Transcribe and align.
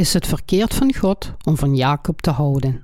is 0.00 0.12
het 0.12 0.26
verkeerd 0.26 0.74
van 0.74 0.94
God 0.94 1.32
om 1.44 1.56
van 1.56 1.76
Jacob 1.76 2.20
te 2.20 2.30
houden. 2.30 2.82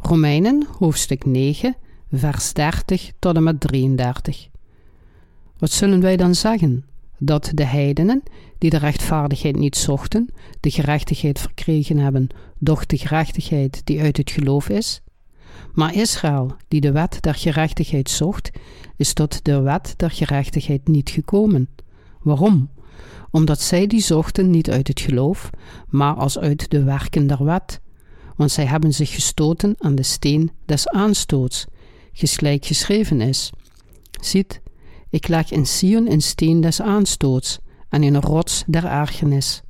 Romeinen 0.00 0.66
hoofdstuk 0.78 1.24
9, 1.24 1.76
vers 2.12 2.52
30 2.52 3.12
tot 3.18 3.36
en 3.36 3.42
met 3.42 3.60
33. 3.60 4.48
Wat 5.58 5.70
zullen 5.70 6.00
wij 6.00 6.16
dan 6.16 6.34
zeggen? 6.34 6.84
Dat 7.18 7.50
de 7.54 7.64
heidenen, 7.64 8.22
die 8.58 8.70
de 8.70 8.76
rechtvaardigheid 8.76 9.56
niet 9.56 9.76
zochten, 9.76 10.28
de 10.60 10.70
gerechtigheid 10.70 11.38
verkregen 11.38 11.98
hebben, 11.98 12.28
doch 12.58 12.86
de 12.86 12.98
gerechtigheid 12.98 13.80
die 13.84 14.00
uit 14.00 14.16
het 14.16 14.30
geloof 14.30 14.68
is? 14.68 15.00
Maar 15.72 15.94
Israël, 15.94 16.56
die 16.68 16.80
de 16.80 16.92
wet 16.92 17.18
der 17.20 17.34
gerechtigheid 17.34 18.10
zocht, 18.10 18.50
is 18.96 19.12
tot 19.12 19.44
de 19.44 19.60
wet 19.60 19.94
der 19.96 20.10
gerechtigheid 20.10 20.88
niet 20.88 21.10
gekomen. 21.10 21.68
Waarom? 22.22 22.68
Omdat 23.30 23.60
zij 23.60 23.86
die 23.86 24.00
zochten 24.00 24.50
niet 24.50 24.70
uit 24.70 24.88
het 24.88 25.00
geloof, 25.00 25.50
maar 25.88 26.14
als 26.14 26.38
uit 26.38 26.70
de 26.70 26.82
werken 26.82 27.26
der 27.26 27.44
wet. 27.44 27.80
Want 28.36 28.50
zij 28.50 28.64
hebben 28.64 28.92
zich 28.92 29.10
gestoten 29.14 29.74
aan 29.78 29.94
de 29.94 30.02
steen 30.02 30.50
des 30.64 30.88
aanstoots, 30.88 31.66
geslijk 32.12 32.64
geschreven 32.64 33.20
is. 33.20 33.50
Ziet, 34.20 34.60
ik 35.10 35.28
leg 35.28 35.50
in 35.50 35.66
Sion 35.66 36.10
een 36.10 36.22
steen 36.22 36.60
des 36.60 36.80
aanstoots 36.80 37.58
en 37.88 38.02
een 38.02 38.20
rots 38.20 38.64
der 38.66 38.84
ergernis. 38.84 39.62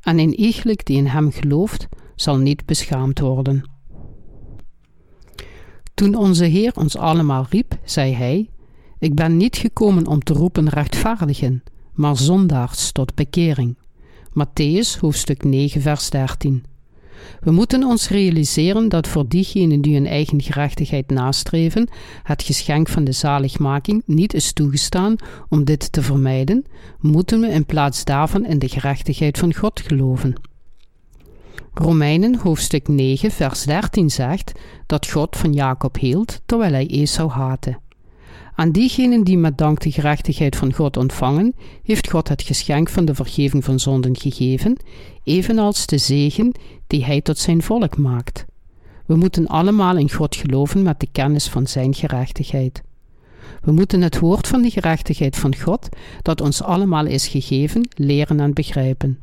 En 0.00 0.18
een 0.18 0.34
iegelijk 0.40 0.86
die 0.86 0.96
in 0.96 1.06
hem 1.06 1.32
gelooft, 1.32 1.88
zal 2.14 2.36
niet 2.36 2.66
beschaamd 2.66 3.18
worden. 3.18 3.64
Toen 5.94 6.14
onze 6.14 6.44
Heer 6.44 6.72
ons 6.76 6.96
allemaal 6.96 7.46
riep, 7.50 7.78
zei 7.84 8.14
hij: 8.14 8.50
Ik 8.98 9.14
ben 9.14 9.36
niet 9.36 9.56
gekomen 9.56 10.06
om 10.06 10.22
te 10.22 10.32
roepen 10.32 10.68
rechtvaardigen, 10.68 11.62
maar 12.00 12.16
zondaars 12.16 12.92
tot 12.92 13.14
bekering. 13.14 13.76
Matthäus 14.32 14.98
hoofdstuk 15.00 15.44
9, 15.44 15.80
vers 15.80 16.10
13. 16.10 16.64
We 17.40 17.50
moeten 17.50 17.84
ons 17.84 18.08
realiseren 18.08 18.88
dat 18.88 19.08
voor 19.08 19.28
diegenen 19.28 19.80
die 19.80 19.94
hun 19.94 20.06
eigen 20.06 20.42
gerechtigheid 20.42 21.10
nastreven, 21.10 21.88
het 22.22 22.42
geschenk 22.42 22.88
van 22.88 23.04
de 23.04 23.12
zaligmaking 23.12 24.02
niet 24.06 24.34
is 24.34 24.52
toegestaan 24.52 25.16
om 25.48 25.64
dit 25.64 25.92
te 25.92 26.02
vermijden, 26.02 26.64
moeten 26.98 27.40
we 27.40 27.46
in 27.46 27.66
plaats 27.66 28.04
daarvan 28.04 28.46
in 28.46 28.58
de 28.58 28.68
gerechtigheid 28.68 29.38
van 29.38 29.54
God 29.54 29.80
geloven. 29.80 30.34
Romeinen 31.74 32.38
hoofdstuk 32.38 32.88
9, 32.88 33.30
vers 33.30 33.62
13 33.62 34.10
zegt 34.10 34.52
dat 34.86 35.10
God 35.10 35.36
van 35.36 35.52
Jacob 35.52 35.98
hield 35.98 36.40
terwijl 36.46 36.72
hij 36.72 36.86
Esau 36.86 37.30
haatte. 37.30 37.78
Aan 38.60 38.70
diegenen 38.70 39.24
die 39.24 39.38
met 39.38 39.58
dank 39.58 39.80
de 39.80 39.90
gerechtigheid 39.90 40.56
van 40.56 40.72
God 40.72 40.96
ontvangen, 40.96 41.54
heeft 41.82 42.10
God 42.10 42.28
het 42.28 42.42
geschenk 42.42 42.88
van 42.88 43.04
de 43.04 43.14
vergeving 43.14 43.64
van 43.64 43.78
zonden 43.78 44.16
gegeven, 44.16 44.76
evenals 45.24 45.86
de 45.86 45.98
zegen 45.98 46.52
die 46.86 47.04
Hij 47.04 47.20
tot 47.20 47.38
zijn 47.38 47.62
volk 47.62 47.96
maakt. 47.96 48.44
We 49.06 49.16
moeten 49.16 49.46
allemaal 49.46 49.96
in 49.96 50.10
God 50.10 50.36
geloven 50.36 50.82
met 50.82 51.00
de 51.00 51.08
kennis 51.12 51.48
van 51.48 51.66
Zijn 51.66 51.94
gerechtigheid. 51.94 52.82
We 53.62 53.72
moeten 53.72 54.00
het 54.00 54.18
woord 54.18 54.46
van 54.46 54.62
de 54.62 54.70
gerechtigheid 54.70 55.36
van 55.36 55.56
God, 55.56 55.88
dat 56.22 56.40
ons 56.40 56.62
allemaal 56.62 57.06
is 57.06 57.26
gegeven, 57.26 57.88
leren 57.94 58.40
en 58.40 58.54
begrijpen. 58.54 59.20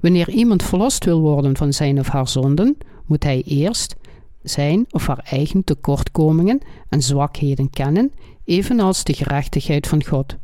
Wanneer 0.00 0.30
iemand 0.30 0.62
verlost 0.62 1.04
wil 1.04 1.20
worden 1.20 1.56
van 1.56 1.72
zijn 1.72 1.98
of 1.98 2.08
haar 2.08 2.28
zonden, 2.28 2.76
moet 3.06 3.22
hij 3.22 3.42
eerst 3.46 3.96
zijn 4.42 4.86
of 4.90 5.06
haar 5.06 5.20
eigen 5.24 5.64
tekortkomingen 5.64 6.60
en 6.88 7.02
zwakheden 7.02 7.70
kennen, 7.70 8.12
evenals 8.48 9.04
de 9.04 9.12
gerechtigheid 9.12 9.86
van 9.86 10.04
God. 10.04 10.36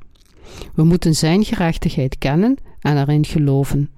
We 0.74 0.84
moeten 0.84 1.14
Zijn 1.14 1.44
gerechtigheid 1.44 2.18
kennen 2.18 2.56
en 2.80 2.98
erin 2.98 3.24
geloven. 3.24 3.90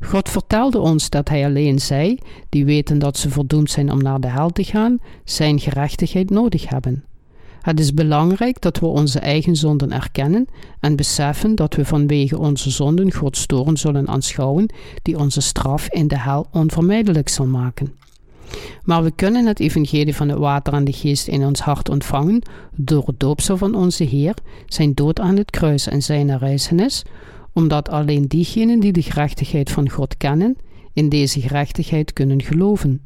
God 0.00 0.28
vertelde 0.28 0.78
ons 0.78 1.10
dat 1.10 1.28
Hij 1.28 1.44
alleen 1.44 1.78
zij, 1.78 2.18
die 2.48 2.64
weten 2.64 2.98
dat 2.98 3.16
ze 3.16 3.30
verdoemd 3.30 3.70
zijn 3.70 3.92
om 3.92 4.02
naar 4.02 4.20
de 4.20 4.28
hel 4.28 4.50
te 4.50 4.64
gaan, 4.64 4.98
Zijn 5.24 5.60
gerechtigheid 5.60 6.30
nodig 6.30 6.68
hebben. 6.68 7.04
Het 7.60 7.80
is 7.80 7.94
belangrijk 7.94 8.60
dat 8.60 8.78
we 8.78 8.86
onze 8.86 9.18
eigen 9.18 9.56
zonden 9.56 9.92
erkennen 9.92 10.46
en 10.80 10.96
beseffen 10.96 11.54
dat 11.54 11.74
we 11.74 11.84
vanwege 11.84 12.38
onze 12.38 12.70
zonden 12.70 13.12
Gods 13.12 13.46
toren 13.46 13.76
zullen 13.76 14.08
aanschouwen, 14.08 14.72
die 15.02 15.18
onze 15.18 15.40
straf 15.40 15.88
in 15.88 16.08
de 16.08 16.18
hel 16.18 16.46
onvermijdelijk 16.52 17.28
zal 17.28 17.46
maken. 17.46 17.94
Maar 18.84 19.02
we 19.02 19.10
kunnen 19.10 19.46
het 19.46 19.60
evangelie 19.60 20.14
van 20.14 20.28
het 20.28 20.38
water 20.38 20.72
en 20.72 20.84
de 20.84 20.92
geest 20.92 21.28
in 21.28 21.44
ons 21.44 21.60
hart 21.60 21.88
ontvangen 21.88 22.42
door 22.74 23.06
het 23.06 23.20
doopsel 23.20 23.56
van 23.56 23.74
onze 23.74 24.04
Heer, 24.04 24.34
zijn 24.66 24.94
dood 24.94 25.20
aan 25.20 25.36
het 25.36 25.50
kruis 25.50 25.86
en 25.86 26.02
zijn 26.02 26.38
reizenis, 26.38 27.04
omdat 27.52 27.88
alleen 27.88 28.26
diegenen 28.26 28.80
die 28.80 28.92
de 28.92 29.02
gerechtigheid 29.02 29.70
van 29.70 29.90
God 29.90 30.16
kennen, 30.16 30.56
in 30.92 31.08
deze 31.08 31.40
gerechtigheid 31.40 32.12
kunnen 32.12 32.42
geloven. 32.42 33.00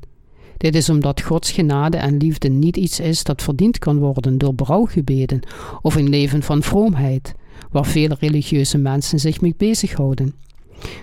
Dit 0.56 0.74
is 0.74 0.88
omdat 0.88 1.22
Gods 1.22 1.50
genade 1.50 1.96
en 1.96 2.16
liefde 2.16 2.48
niet 2.48 2.76
iets 2.76 3.00
is 3.00 3.24
dat 3.24 3.42
verdiend 3.42 3.78
kan 3.78 3.98
worden 3.98 4.38
door 4.38 4.54
brouwgebeden 4.54 5.40
of 5.82 5.94
een 5.94 6.08
leven 6.08 6.42
van 6.42 6.62
vroomheid, 6.62 7.34
waar 7.70 7.86
vele 7.86 8.16
religieuze 8.20 8.78
mensen 8.78 9.18
zich 9.18 9.40
mee 9.40 9.54
bezighouden. 9.56 10.34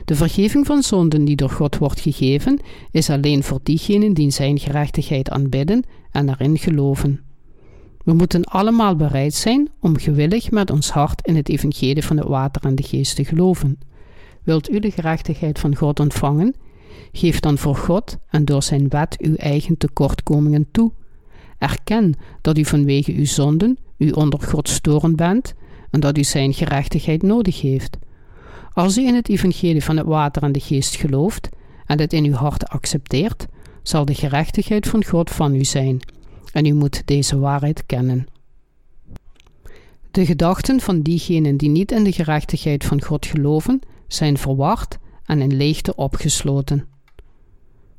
De 0.05 0.15
vergeving 0.15 0.65
van 0.65 0.83
zonden 0.83 1.25
die 1.25 1.35
door 1.35 1.49
God 1.49 1.77
wordt 1.77 1.99
gegeven, 1.99 2.59
is 2.91 3.09
alleen 3.09 3.43
voor 3.43 3.59
diegenen 3.63 4.13
die 4.13 4.31
zijn 4.31 4.59
gerechtigheid 4.59 5.29
aanbidden 5.29 5.83
en 6.11 6.29
erin 6.29 6.57
geloven. 6.57 7.21
We 8.03 8.13
moeten 8.13 8.43
allemaal 8.43 8.95
bereid 8.95 9.33
zijn 9.33 9.69
om 9.79 9.97
gewillig 9.97 10.51
met 10.51 10.71
ons 10.71 10.89
hart 10.89 11.27
in 11.27 11.35
het 11.35 11.49
evangelie 11.49 12.03
van 12.03 12.17
het 12.17 12.27
water 12.27 12.61
en 12.65 12.75
de 12.75 12.83
geest 12.83 13.15
te 13.15 13.25
geloven. 13.25 13.79
Wilt 14.43 14.69
u 14.69 14.79
de 14.79 14.91
gerechtigheid 14.91 15.59
van 15.59 15.75
God 15.75 15.99
ontvangen? 15.99 16.55
Geef 17.11 17.39
dan 17.39 17.57
voor 17.57 17.75
God 17.75 18.17
en 18.29 18.45
door 18.45 18.63
zijn 18.63 18.89
wet 18.89 19.17
uw 19.21 19.35
eigen 19.35 19.77
tekortkomingen 19.77 20.67
toe. 20.71 20.91
Erken 21.57 22.13
dat 22.41 22.57
u 22.57 22.65
vanwege 22.65 23.13
uw 23.13 23.25
zonden 23.25 23.77
u 23.97 24.11
onder 24.11 24.41
Gods 24.41 24.79
toren 24.81 25.15
bent 25.15 25.53
en 25.89 25.99
dat 25.99 26.17
u 26.17 26.23
zijn 26.23 26.53
gerechtigheid 26.53 27.21
nodig 27.21 27.61
heeft. 27.61 27.97
Als 28.77 28.97
u 28.97 29.05
in 29.05 29.15
het 29.15 29.29
evangelie 29.29 29.83
van 29.83 29.97
het 29.97 30.05
water 30.05 30.43
en 30.43 30.51
de 30.51 30.59
geest 30.59 30.95
gelooft 30.95 31.49
en 31.85 31.99
het 31.99 32.13
in 32.13 32.25
uw 32.25 32.33
hart 32.33 32.67
accepteert, 32.67 33.47
zal 33.83 34.05
de 34.05 34.13
gerechtigheid 34.13 34.87
van 34.87 35.05
God 35.05 35.29
van 35.29 35.55
u 35.55 35.63
zijn 35.63 35.99
en 36.51 36.65
u 36.65 36.73
moet 36.73 37.01
deze 37.05 37.39
waarheid 37.39 37.85
kennen. 37.85 38.27
De 40.11 40.25
gedachten 40.25 40.79
van 40.79 41.01
diegenen 41.01 41.57
die 41.57 41.69
niet 41.69 41.91
in 41.91 42.03
de 42.03 42.11
gerechtigheid 42.11 42.85
van 42.85 43.03
God 43.03 43.25
geloven, 43.25 43.79
zijn 44.07 44.37
verward 44.37 44.97
en 45.25 45.41
in 45.41 45.55
leegte 45.55 45.95
opgesloten. 45.95 46.87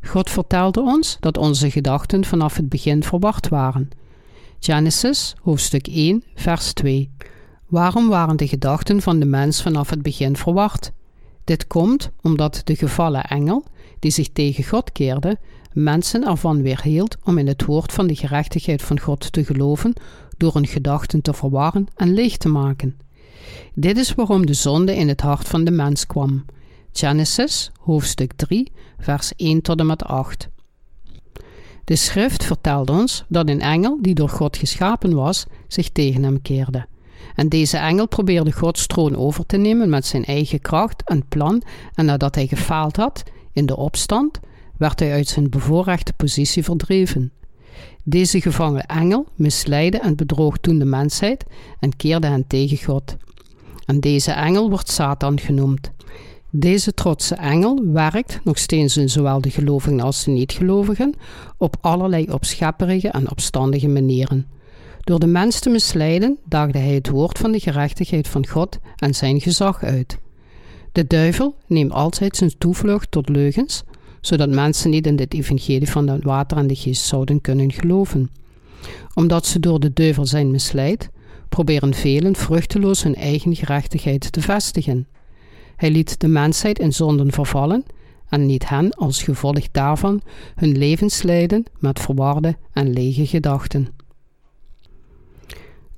God 0.02 0.30
vertelde 0.30 0.80
ons 0.80 1.16
dat 1.20 1.38
onze 1.38 1.70
gedachten 1.70 2.24
vanaf 2.24 2.56
het 2.56 2.68
begin 2.68 3.02
verward 3.02 3.48
waren. 3.48 3.88
Genesis 4.58 5.34
hoofdstuk 5.42 5.86
1, 5.86 6.24
vers 6.34 6.72
2. 6.72 7.10
Waarom 7.68 8.08
waren 8.08 8.36
de 8.36 8.48
gedachten 8.48 9.02
van 9.02 9.18
de 9.18 9.24
mens 9.24 9.62
vanaf 9.62 9.90
het 9.90 10.02
begin 10.02 10.36
verward? 10.36 10.92
Dit 11.44 11.66
komt 11.66 12.10
omdat 12.22 12.60
de 12.64 12.76
gevallen 12.76 13.22
engel, 13.22 13.64
die 13.98 14.10
zich 14.10 14.28
tegen 14.32 14.64
God 14.64 14.92
keerde, 14.92 15.38
mensen 15.72 16.26
ervan 16.26 16.62
weerhield 16.62 17.16
om 17.24 17.38
in 17.38 17.46
het 17.46 17.64
woord 17.64 17.92
van 17.92 18.06
de 18.06 18.14
gerechtigheid 18.16 18.82
van 18.82 19.00
God 19.00 19.32
te 19.32 19.44
geloven 19.44 19.92
door 20.36 20.54
hun 20.54 20.66
gedachten 20.66 21.22
te 21.22 21.32
verwarren 21.34 21.86
en 21.96 22.14
leeg 22.14 22.36
te 22.36 22.48
maken. 22.48 22.96
Dit 23.74 23.96
is 23.96 24.14
waarom 24.14 24.46
de 24.46 24.54
zonde 24.54 24.96
in 24.96 25.08
het 25.08 25.20
hart 25.20 25.48
van 25.48 25.64
de 25.64 25.70
mens 25.70 26.06
kwam. 26.06 26.44
Genesis, 26.92 27.70
hoofdstuk 27.80 28.32
3, 28.32 28.72
vers 28.98 29.32
1 29.36 29.62
tot 29.62 29.78
en 29.78 29.86
met 29.86 30.04
8. 30.04 30.48
De 31.84 31.96
schrift 31.96 32.44
vertelt 32.44 32.90
ons 32.90 33.24
dat 33.28 33.48
een 33.48 33.60
engel 33.60 33.98
die 34.02 34.14
door 34.14 34.28
God 34.28 34.56
geschapen 34.56 35.14
was, 35.14 35.46
zich 35.66 35.90
tegen 35.90 36.22
hem 36.22 36.42
keerde. 36.42 36.86
En 37.34 37.48
deze 37.48 37.76
engel 37.76 38.08
probeerde 38.08 38.52
Gods 38.52 38.86
troon 38.86 39.16
over 39.16 39.46
te 39.46 39.56
nemen 39.56 39.88
met 39.88 40.06
zijn 40.06 40.24
eigen 40.24 40.60
kracht 40.60 41.02
en 41.04 41.26
plan, 41.28 41.62
en 41.94 42.04
nadat 42.04 42.34
hij 42.34 42.46
gefaald 42.46 42.96
had 42.96 43.22
in 43.52 43.66
de 43.66 43.76
opstand, 43.76 44.40
werd 44.76 45.00
hij 45.00 45.12
uit 45.12 45.28
zijn 45.28 45.50
bevoorrechte 45.50 46.12
positie 46.12 46.64
verdreven. 46.64 47.32
Deze 48.04 48.40
gevangen 48.40 48.86
engel 48.86 49.26
misleidde 49.34 49.98
en 49.98 50.16
bedroog 50.16 50.58
toen 50.58 50.78
de 50.78 50.84
mensheid 50.84 51.44
en 51.80 51.96
keerde 51.96 52.26
hen 52.26 52.46
tegen 52.46 52.84
God. 52.84 53.16
En 53.84 54.00
deze 54.00 54.30
engel 54.32 54.68
wordt 54.70 54.90
Satan 54.90 55.40
genoemd. 55.40 55.90
Deze 56.50 56.94
trotse 56.94 57.34
engel 57.34 57.84
werkt, 57.92 58.40
nog 58.44 58.58
steeds 58.58 58.96
in 58.96 59.08
zowel 59.08 59.40
de 59.40 59.50
gelovigen 59.50 60.00
als 60.00 60.24
de 60.24 60.30
niet-gelovigen, 60.30 61.14
op 61.56 61.76
allerlei 61.80 62.26
opschepperige 62.30 63.08
en 63.08 63.30
opstandige 63.30 63.88
manieren. 63.88 64.46
Door 65.08 65.18
de 65.18 65.26
mens 65.26 65.60
te 65.60 65.70
misleiden, 65.70 66.38
daagde 66.44 66.78
hij 66.78 66.94
het 66.94 67.08
woord 67.08 67.38
van 67.38 67.52
de 67.52 67.60
gerechtigheid 67.60 68.28
van 68.28 68.46
God 68.46 68.78
en 68.96 69.14
zijn 69.14 69.40
gezag 69.40 69.82
uit. 69.82 70.18
De 70.92 71.06
duivel 71.06 71.56
neemt 71.66 71.92
altijd 71.92 72.36
zijn 72.36 72.58
toevlucht 72.58 73.10
tot 73.10 73.28
leugens, 73.28 73.82
zodat 74.20 74.48
mensen 74.48 74.90
niet 74.90 75.06
in 75.06 75.16
dit 75.16 75.34
evangelie 75.34 75.90
van 75.90 76.08
het 76.08 76.24
water 76.24 76.56
en 76.56 76.66
de 76.66 76.74
geest 76.74 77.04
zouden 77.04 77.40
kunnen 77.40 77.72
geloven. 77.72 78.30
Omdat 79.14 79.46
ze 79.46 79.60
door 79.60 79.80
de 79.80 79.92
duivel 79.92 80.26
zijn 80.26 80.50
misleid, 80.50 81.10
proberen 81.48 81.94
velen 81.94 82.36
vruchteloos 82.36 83.02
hun 83.02 83.14
eigen 83.14 83.56
gerechtigheid 83.56 84.32
te 84.32 84.40
vestigen. 84.40 85.06
Hij 85.76 85.90
liet 85.90 86.20
de 86.20 86.28
mensheid 86.28 86.78
in 86.78 86.92
zonden 86.92 87.32
vervallen 87.32 87.84
en 88.28 88.46
niet 88.46 88.68
hen 88.68 88.90
als 88.90 89.22
gevolg 89.22 89.70
daarvan 89.72 90.20
hun 90.54 90.78
levens 90.78 91.22
leiden 91.22 91.64
met 91.78 92.00
verwarde 92.00 92.56
en 92.72 92.92
lege 92.92 93.26
gedachten. 93.26 93.97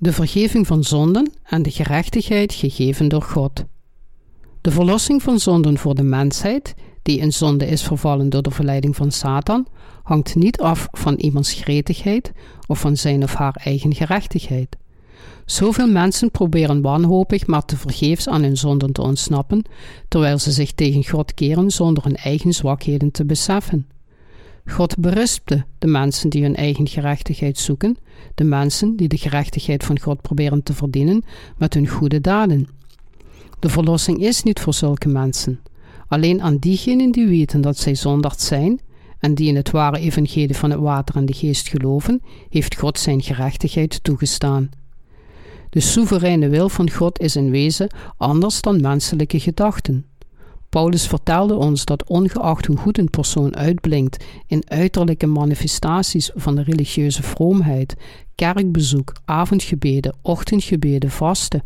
De 0.03 0.13
vergeving 0.13 0.67
van 0.67 0.85
zonden 0.85 1.33
en 1.43 1.63
de 1.63 1.71
gerechtigheid 1.71 2.53
gegeven 2.53 3.09
door 3.09 3.23
God. 3.23 3.65
De 4.61 4.71
verlossing 4.71 5.23
van 5.23 5.39
zonden 5.39 5.79
voor 5.79 5.95
de 5.95 6.03
mensheid, 6.03 6.75
die 7.03 7.19
in 7.19 7.33
zonde 7.33 7.67
is 7.67 7.83
vervallen 7.83 8.31
door 8.31 8.43
de 8.43 8.51
verleiding 8.51 8.97
van 8.97 9.11
Satan, 9.11 9.67
hangt 10.03 10.35
niet 10.35 10.61
af 10.61 10.89
van 10.91 11.15
iemands 11.15 11.53
gretigheid 11.53 12.33
of 12.67 12.81
van 12.81 12.97
zijn 12.97 13.23
of 13.23 13.35
haar 13.35 13.61
eigen 13.65 13.95
gerechtigheid. 13.95 14.77
Zoveel 15.45 15.89
mensen 15.89 16.31
proberen 16.31 16.81
wanhopig 16.81 17.47
maar 17.47 17.65
te 17.65 17.77
vergeefs 17.77 18.29
aan 18.29 18.43
hun 18.43 18.57
zonden 18.57 18.93
te 18.93 19.03
ontsnappen, 19.03 19.65
terwijl 20.09 20.39
ze 20.39 20.51
zich 20.51 20.73
tegen 20.73 21.05
God 21.05 21.35
keren 21.35 21.71
zonder 21.71 22.05
hun 22.05 22.17
eigen 22.17 22.53
zwakheden 22.53 23.11
te 23.11 23.25
beseffen. 23.25 23.87
God 24.67 24.99
berispte 24.99 25.65
de 25.79 25.87
mensen 25.87 26.31
die 26.31 26.43
hun 26.43 26.57
eigen 26.57 26.87
gerechtigheid 26.89 27.59
zoeken, 27.59 27.97
de 28.35 28.45
mensen 28.45 28.97
die 28.97 29.09
de 29.09 29.17
gerechtigheid 29.17 29.85
van 29.85 30.01
God 30.01 30.21
proberen 30.21 30.63
te 30.63 30.75
verdienen 30.75 31.25
met 31.57 31.75
hun 31.75 31.89
goede 31.89 32.21
daden. 32.21 32.69
De 33.59 33.69
verlossing 33.69 34.19
is 34.19 34.43
niet 34.43 34.61
voor 34.61 34.75
zulke 34.75 35.09
mensen. 35.09 35.61
Alleen 36.09 36.43
aan 36.43 36.57
diegenen 36.57 37.11
die 37.11 37.27
weten 37.27 37.61
dat 37.61 37.77
zij 37.77 37.95
zondaard 37.95 38.41
zijn 38.41 38.81
en 39.19 39.35
die 39.35 39.49
in 39.49 39.57
het 39.57 39.71
ware 39.71 39.99
evangelie 39.99 40.57
van 40.57 40.71
het 40.71 40.81
water 40.81 41.17
en 41.17 41.27
de 41.27 41.33
geest 41.33 41.69
geloven, 41.69 42.23
heeft 42.49 42.77
God 42.77 42.99
zijn 42.99 43.23
gerechtigheid 43.23 44.05
toegestaan. 44.05 44.71
De 45.71 45.81
soevereine 45.81 46.49
wil 46.49 46.69
van 46.69 46.91
God 46.91 47.21
is 47.21 47.37
in 47.37 47.51
wezen 47.51 47.91
anders 48.17 48.61
dan 48.61 48.81
menselijke 48.81 49.41
gedachten. 49.41 50.05
Paulus 50.71 51.07
vertelde 51.07 51.55
ons 51.55 51.85
dat 51.85 52.09
ongeacht 52.09 52.67
hoe 52.67 52.77
goed 52.77 52.99
een 52.99 53.11
persoon 53.11 53.57
uitblinkt 53.57 54.25
in 54.47 54.71
uiterlijke 54.71 55.27
manifestaties 55.27 56.31
van 56.35 56.55
de 56.55 56.63
religieuze 56.63 57.23
vroomheid, 57.23 57.97
kerkbezoek, 58.35 59.13
avondgebeden, 59.25 60.17
ochtendgebeden, 60.23 61.11
vasten, 61.11 61.63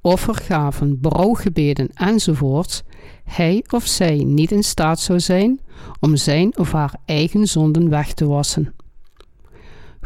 offergaven, 0.00 1.00
brouwgebeden 1.00 1.88
enzovoorts, 1.94 2.82
hij 3.24 3.64
of 3.70 3.86
zij 3.86 4.16
niet 4.16 4.52
in 4.52 4.64
staat 4.64 5.00
zou 5.00 5.20
zijn 5.20 5.60
om 6.00 6.16
zijn 6.16 6.58
of 6.58 6.72
haar 6.72 6.94
eigen 7.04 7.46
zonden 7.46 7.88
weg 7.88 8.12
te 8.14 8.26
wassen. 8.26 8.74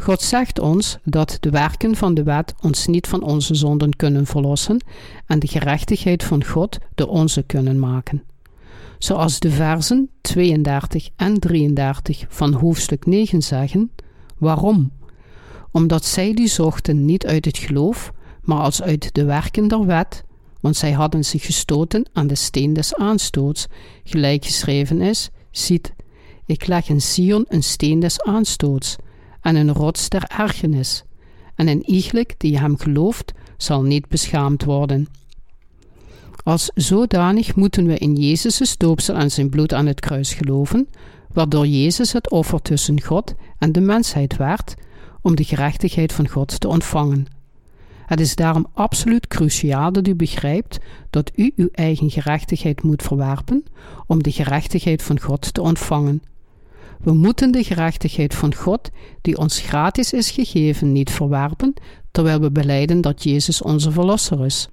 God 0.03 0.21
zegt 0.21 0.59
ons 0.59 0.97
dat 1.03 1.37
de 1.39 1.49
werken 1.49 1.95
van 1.95 2.13
de 2.13 2.23
wet 2.23 2.53
ons 2.61 2.87
niet 2.87 3.07
van 3.07 3.21
onze 3.23 3.55
zonden 3.55 3.95
kunnen 3.95 4.25
verlossen 4.25 4.83
en 5.25 5.39
de 5.39 5.47
gerechtigheid 5.47 6.23
van 6.23 6.45
God 6.45 6.77
de 6.95 7.07
onze 7.07 7.43
kunnen 7.43 7.79
maken. 7.79 8.23
Zoals 8.97 9.39
de 9.39 9.49
versen 9.49 10.09
32 10.21 11.09
en 11.15 11.39
33 11.39 12.25
van 12.29 12.53
hoofdstuk 12.53 13.05
9 13.05 13.41
zeggen: 13.41 13.91
Waarom? 14.37 14.91
Omdat 15.71 16.05
zij 16.05 16.33
die 16.33 16.47
zochten 16.47 17.05
niet 17.05 17.25
uit 17.25 17.45
het 17.45 17.57
geloof, 17.57 18.13
maar 18.41 18.59
als 18.59 18.81
uit 18.81 19.13
de 19.13 19.23
werken 19.25 19.67
der 19.67 19.85
wet, 19.85 20.23
want 20.59 20.75
zij 20.75 20.91
hadden 20.91 21.25
zich 21.25 21.45
gestoten 21.45 22.05
aan 22.13 22.27
de 22.27 22.35
steen 22.35 22.73
des 22.73 22.95
aanstoots, 22.95 23.67
gelijk 24.03 24.45
geschreven 24.45 25.01
is: 25.01 25.29
Ziet, 25.51 25.93
ik 26.45 26.67
leg 26.67 26.89
in 26.89 27.01
Sion 27.01 27.45
een 27.47 27.63
steen 27.63 27.99
des 27.99 28.21
aanstoots 28.21 28.97
en 29.43 29.55
een 29.55 29.73
rots 29.73 30.09
der 30.09 30.23
ergernis, 30.23 31.03
en 31.55 31.67
een 31.67 31.89
iegelijk 31.89 32.35
die 32.37 32.59
hem 32.59 32.77
gelooft, 32.77 33.31
zal 33.57 33.83
niet 33.83 34.07
beschaamd 34.07 34.63
worden. 34.63 35.07
Als 36.43 36.71
zodanig 36.75 37.55
moeten 37.55 37.85
we 37.85 37.97
in 37.97 38.15
Jezus' 38.15 38.77
doopsel 38.77 39.15
en 39.15 39.31
zijn 39.31 39.49
bloed 39.49 39.73
aan 39.73 39.85
het 39.85 39.99
kruis 39.99 40.33
geloven, 40.33 40.87
waardoor 41.33 41.67
Jezus 41.67 42.13
het 42.13 42.29
offer 42.29 42.61
tussen 42.61 43.01
God 43.01 43.33
en 43.57 43.71
de 43.71 43.81
mensheid 43.81 44.37
werd, 44.37 44.73
om 45.21 45.35
de 45.35 45.43
gerechtigheid 45.43 46.13
van 46.13 46.27
God 46.27 46.59
te 46.59 46.67
ontvangen. 46.67 47.25
Het 48.05 48.19
is 48.19 48.35
daarom 48.35 48.67
absoluut 48.73 49.27
cruciaal 49.27 49.91
dat 49.91 50.07
u 50.07 50.15
begrijpt 50.15 50.79
dat 51.09 51.31
u 51.35 51.51
uw 51.55 51.69
eigen 51.71 52.09
gerechtigheid 52.09 52.83
moet 52.83 53.03
verwerpen 53.03 53.63
om 54.07 54.23
de 54.23 54.31
gerechtigheid 54.31 55.03
van 55.03 55.19
God 55.19 55.53
te 55.53 55.61
ontvangen. 55.61 56.21
We 57.03 57.13
moeten 57.13 57.51
de 57.51 57.63
gerechtigheid 57.63 58.35
van 58.35 58.55
God, 58.55 58.89
die 59.21 59.37
ons 59.37 59.59
gratis 59.59 60.13
is 60.13 60.31
gegeven, 60.31 60.91
niet 60.91 61.11
verwerpen, 61.11 61.73
terwijl 62.11 62.39
we 62.39 62.51
beleiden 62.51 63.01
dat 63.01 63.23
Jezus 63.23 63.61
onze 63.61 63.91
Verlosser 63.91 64.45
is. 64.45 64.67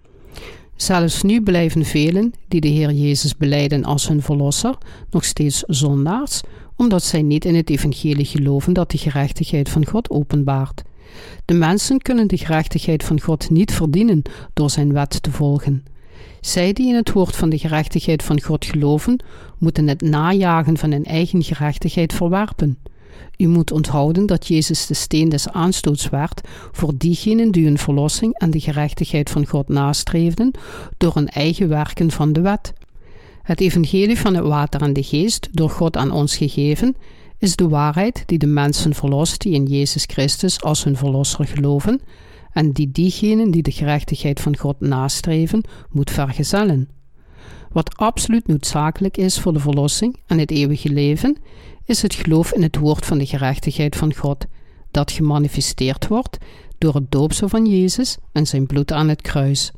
Zelfs 0.77 1.23
nu 1.23 1.43
blijven 1.43 1.85
velen 1.85 2.33
die 2.49 2.61
de 2.61 2.69
Heer 2.69 2.93
Jezus 2.93 3.37
beleiden 3.37 3.85
als 3.85 4.09
hun 4.09 4.23
Verlosser 4.23 4.79
nog 5.11 5.25
steeds 5.25 5.63
zondaars, 5.67 6.41
omdat 6.77 7.03
zij 7.03 7.23
niet 7.23 7.45
in 7.45 7.55
het 7.55 7.71
Evangelie 7.71 8.25
geloven 8.25 8.73
dat 8.73 8.91
de 8.91 8.99
gerechtigheid 8.99 9.69
van 9.69 9.87
God 9.87 10.11
openbaart. 10.11 10.83
De 11.45 11.55
mensen 11.55 11.99
kunnen 11.99 12.29
de 12.29 12.37
gerechtigheid 12.37 13.05
van 13.05 13.21
God 13.21 13.51
niet 13.51 13.73
verdienen 13.73 14.23
door 14.53 14.71
zijn 14.71 14.93
wet 14.93 15.23
te 15.23 15.31
volgen. 15.31 15.85
Zij 16.41 16.73
die 16.73 16.89
in 16.89 16.95
het 16.95 17.13
woord 17.13 17.37
van 17.37 17.49
de 17.49 17.59
gerechtigheid 17.59 18.23
van 18.23 18.41
God 18.41 18.65
geloven, 18.65 19.23
moeten 19.59 19.89
het 19.89 20.01
najagen 20.01 20.77
van 20.77 20.91
hun 20.91 21.05
eigen 21.05 21.43
gerechtigheid 21.43 22.13
verwerpen. 22.13 22.79
U 23.37 23.47
moet 23.47 23.73
onthouden 23.73 24.27
dat 24.27 24.47
Jezus 24.47 24.87
de 24.87 24.95
steen 24.95 25.29
des 25.29 25.49
aanstoots 25.49 26.09
werd 26.09 26.41
voor 26.73 26.93
diegenen 26.97 27.51
die 27.51 27.65
hun 27.65 27.79
verlossing 27.79 28.39
en 28.39 28.51
de 28.51 28.61
gerechtigheid 28.61 29.31
van 29.31 29.47
God 29.47 29.69
nastreefden 29.69 30.51
door 30.97 31.15
hun 31.15 31.29
eigen 31.29 31.69
werken 31.69 32.11
van 32.11 32.33
de 32.33 32.41
wet. 32.41 32.73
Het 33.43 33.61
evangelie 33.61 34.19
van 34.19 34.35
het 34.35 34.45
water 34.45 34.83
en 34.83 34.93
de 34.93 35.03
geest, 35.03 35.49
door 35.53 35.71
God 35.71 35.97
aan 35.97 36.11
ons 36.11 36.37
gegeven, 36.37 36.97
is 37.39 37.57
de 37.57 37.69
waarheid 37.69 38.23
die 38.27 38.39
de 38.39 38.47
mensen 38.47 38.95
verlost 38.95 39.41
die 39.41 39.53
in 39.53 39.65
Jezus 39.65 40.05
Christus 40.07 40.63
als 40.63 40.85
hun 40.85 40.97
verlosser 40.97 41.47
geloven 41.47 42.01
en 42.53 42.73
die 42.73 42.91
diegenen 42.93 43.51
die 43.51 43.63
de 43.63 43.73
gerechtigheid 43.73 44.41
van 44.41 44.57
God 44.57 44.81
nastreven, 44.81 45.65
moet 45.91 46.11
vergezellen. 46.11 46.89
Wat 47.73 47.97
absoluut 47.97 48.47
noodzakelijk 48.47 49.17
is 49.17 49.41
voor 49.41 49.53
de 49.53 49.61
verlossing 49.61 50.21
en 50.27 50.39
het 50.39 50.51
eeuwige 50.51 50.89
leven, 50.89 51.37
is 51.85 52.03
het 52.03 52.15
geloof 52.15 52.53
in 52.53 52.63
het 52.63 52.77
woord 52.77 53.07
van 53.07 53.19
de 53.19 53.27
gerechtigheid 53.27 53.97
van 53.97 54.15
God, 54.15 54.47
dat 54.91 55.11
gemanifesteerd 55.11 56.07
wordt 56.07 56.39
door 56.79 56.95
het 56.95 57.11
doopsel 57.11 57.49
van 57.49 57.67
Jezus 57.67 58.17
en 58.33 58.47
zijn 58.47 58.67
bloed 58.67 58.93
aan 58.93 59.09
het 59.09 59.23
kruis. 59.23 59.73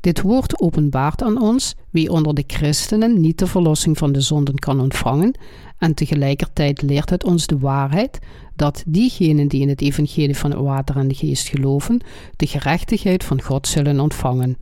Dit 0.00 0.20
woord 0.20 0.60
openbaart 0.60 1.22
aan 1.22 1.40
ons 1.40 1.74
wie 1.90 2.10
onder 2.10 2.34
de 2.34 2.44
christenen 2.46 3.20
niet 3.20 3.38
de 3.38 3.46
verlossing 3.46 3.98
van 3.98 4.12
de 4.12 4.20
zonden 4.20 4.54
kan 4.54 4.80
ontvangen, 4.80 5.38
en 5.78 5.94
tegelijkertijd 5.94 6.82
leert 6.82 7.10
het 7.10 7.24
ons 7.24 7.46
de 7.46 7.58
waarheid 7.58 8.18
dat 8.56 8.82
diegenen 8.86 9.48
die 9.48 9.60
in 9.60 9.68
het 9.68 9.80
evangelie 9.80 10.36
van 10.36 10.50
het 10.50 10.60
water 10.60 10.96
en 10.96 11.08
de 11.08 11.14
geest 11.14 11.48
geloven, 11.48 12.00
de 12.36 12.46
gerechtigheid 12.46 13.24
van 13.24 13.42
God 13.42 13.66
zullen 13.66 14.00
ontvangen. 14.00 14.56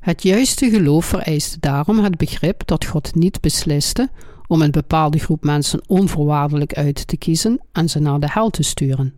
Het 0.00 0.22
juiste 0.22 0.70
geloof 0.70 1.04
vereist 1.04 1.60
daarom 1.60 1.98
het 1.98 2.16
begrip 2.16 2.66
dat 2.66 2.84
God 2.84 3.14
niet 3.14 3.40
besliste 3.40 4.10
om 4.46 4.62
een 4.62 4.70
bepaalde 4.70 5.18
groep 5.18 5.44
mensen 5.44 5.82
onvoorwaardelijk 5.86 6.74
uit 6.74 7.06
te 7.06 7.16
kiezen 7.16 7.60
en 7.72 7.88
ze 7.88 7.98
naar 7.98 8.20
de 8.20 8.30
hel 8.30 8.50
te 8.50 8.62
sturen. 8.62 9.14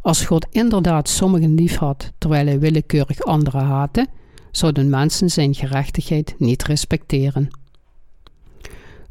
Als 0.00 0.24
God 0.24 0.46
inderdaad 0.50 1.08
sommigen 1.08 1.54
lief 1.54 1.76
had, 1.76 2.12
terwijl 2.18 2.46
hij 2.46 2.58
willekeurig 2.58 3.22
anderen 3.22 3.64
haatte, 3.64 4.06
zouden 4.50 4.90
mensen 4.90 5.30
zijn 5.30 5.54
gerechtigheid 5.54 6.34
niet 6.38 6.64
respecteren. 6.64 7.48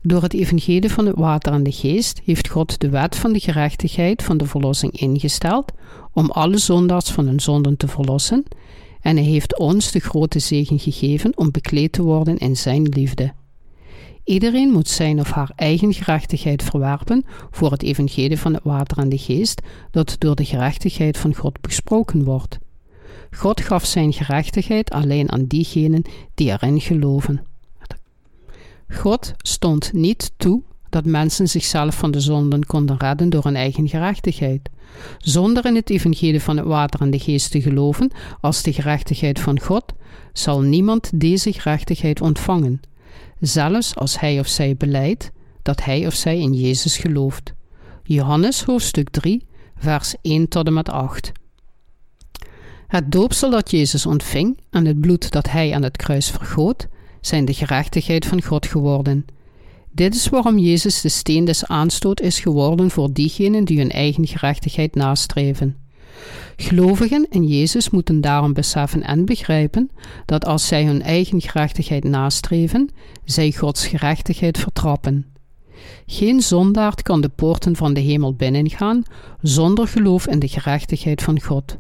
Door 0.02 0.22
het 0.22 0.34
evangelie 0.34 0.90
van 0.90 1.06
het 1.06 1.16
water 1.16 1.54
en 1.54 1.64
de 1.64 1.72
geest 1.72 2.22
heeft 2.26 2.50
God 2.50 2.80
de 2.80 2.90
wet 2.90 3.16
van 3.16 3.34
de 3.34 3.40
gerechtigheid 3.40 4.24
van 4.24 4.38
de 4.38 4.46
verlossing 4.46 5.00
ingesteld 5.00 5.72
om 6.14 6.32
alle 6.32 6.58
zondaars 6.58 7.10
van 7.10 7.26
hun 7.26 7.40
zonden 7.40 7.78
te 7.78 7.88
verlossen 7.88 8.44
en 9.02 9.16
hij 9.16 9.26
heeft 9.26 9.58
ons 9.60 9.92
de 9.92 10.00
grote 10.00 10.40
zegen 10.40 10.80
gegeven 10.80 11.38
om 11.38 11.52
bekleed 11.52 11.92
te 11.92 12.02
worden 12.02 12.38
in 12.38 12.58
zijn 12.58 12.84
liefde. 12.84 13.34
Iedereen 14.24 14.70
moet 14.70 14.90
zijn 14.90 15.20
of 15.20 15.32
haar 15.32 15.52
eigen 15.56 15.94
gerechtigheid 15.94 16.64
verwerpen 16.64 17.26
voor 17.52 17.72
het 17.72 17.84
evangelie 17.84 18.40
van 18.40 18.54
het 18.54 18.64
water 18.64 18.98
en 18.98 19.10
de 19.10 19.18
geest, 19.18 19.62
dat 19.92 20.16
door 20.20 20.36
de 20.36 20.46
gerechtigheid 20.46 21.18
van 21.18 21.36
God 21.36 21.62
besproken 21.62 22.24
wordt. 22.24 22.60
God 23.32 23.62
gaf 23.62 23.86
zijn 23.86 24.14
gerechtigheid 24.14 24.92
alleen 24.92 25.32
aan 25.32 25.46
diegenen 25.46 26.04
die 26.36 26.52
erin 26.52 26.82
geloven. 26.82 27.46
God 28.88 29.34
stond 29.38 29.94
niet 29.94 30.32
toe 30.38 30.62
dat 30.90 31.06
mensen 31.06 31.48
zichzelf 31.48 31.96
van 31.96 32.12
de 32.12 32.20
zonden 32.20 32.66
konden 32.66 32.98
redden 32.98 33.30
door 33.30 33.44
hun 33.44 33.56
eigen 33.56 33.90
gerechtigheid. 33.90 34.70
Zonder 35.18 35.66
in 35.66 35.76
het 35.76 35.90
evangelie 35.90 36.42
van 36.42 36.58
het 36.58 36.66
water 36.66 37.02
en 37.02 37.12
de 37.12 37.20
geest 37.20 37.52
te 37.52 37.62
geloven 37.62 38.12
als 38.42 38.62
de 38.62 38.74
gerechtigheid 38.74 39.40
van 39.40 39.60
God, 39.60 39.94
zal 40.34 40.62
niemand 40.62 41.20
deze 41.20 41.54
gerechtigheid 41.54 42.22
ontvangen, 42.22 42.82
zelfs 43.40 43.96
als 43.96 44.20
hij 44.20 44.40
of 44.40 44.48
zij 44.48 44.76
beleidt 44.78 45.32
dat 45.62 45.84
hij 45.84 46.08
of 46.08 46.14
zij 46.14 46.40
in 46.40 46.54
Jezus 46.54 46.98
gelooft. 46.98 47.54
Johannes 48.04 48.64
hoofdstuk 48.64 49.10
3, 49.10 49.46
vers 49.78 50.16
1 50.22 50.48
tot 50.48 50.68
en 50.68 50.74
met 50.74 50.90
8. 50.90 51.32
Het 52.88 53.12
doopsel 53.12 53.50
dat 53.50 53.72
Jezus 53.72 54.06
ontving 54.06 54.60
en 54.70 54.86
het 54.86 55.00
bloed 55.00 55.32
dat 55.32 55.50
hij 55.50 55.74
aan 55.74 55.84
het 55.84 55.98
kruis 55.98 56.30
vergoot, 56.30 56.88
zijn 57.22 57.46
de 57.46 57.54
gerechtigheid 57.54 58.26
van 58.26 58.44
God 58.44 58.66
geworden. 58.66 59.26
Dit 59.92 60.16
is 60.16 60.30
waarom 60.30 60.58
Jezus 60.58 61.02
de 61.02 61.10
steen 61.10 61.46
des 61.46 61.66
aanstoot 61.66 62.22
is 62.22 62.40
geworden 62.40 62.92
voor 62.92 63.14
diegenen 63.14 63.66
die 63.66 63.78
hun 63.78 63.92
eigen 63.92 64.28
gerechtigheid 64.28 64.96
nastreven. 64.96 65.83
Gelovigen 66.56 67.28
in 67.30 67.48
Jezus 67.48 67.90
moeten 67.90 68.22
daarom 68.22 68.54
beseffen 68.54 69.04
en 69.04 69.26
begrijpen 69.26 69.90
dat 70.26 70.46
als 70.46 70.68
zij 70.68 70.86
hun 70.86 71.02
eigen 71.02 71.42
gerechtigheid 71.42 72.04
nastreven, 72.04 72.90
zij 73.26 73.52
Gods 73.52 73.88
gerechtigheid 73.88 74.58
vertrappen. 74.58 75.26
Geen 76.06 76.42
zondaard 76.42 77.02
kan 77.02 77.22
de 77.22 77.30
poorten 77.30 77.76
van 77.76 77.94
de 77.94 78.00
hemel 78.00 78.34
binnengaan 78.34 79.04
zonder 79.42 79.88
geloof 79.88 80.28
in 80.28 80.40
de 80.40 80.48
gerechtigheid 80.48 81.24
van 81.24 81.42
God. 81.42 81.78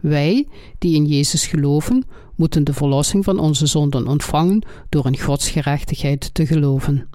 Wij, 0.00 0.46
die 0.78 0.94
in 0.94 1.06
Jezus 1.06 1.46
geloven, 1.46 2.04
moeten 2.34 2.64
de 2.64 2.72
verlossing 2.72 3.24
van 3.24 3.38
onze 3.38 3.66
zonden 3.66 4.06
ontvangen 4.06 4.66
door 4.88 5.06
in 5.06 5.18
Gods 5.18 5.50
gerechtigheid 5.50 6.34
te 6.34 6.46
geloven. 6.46 7.08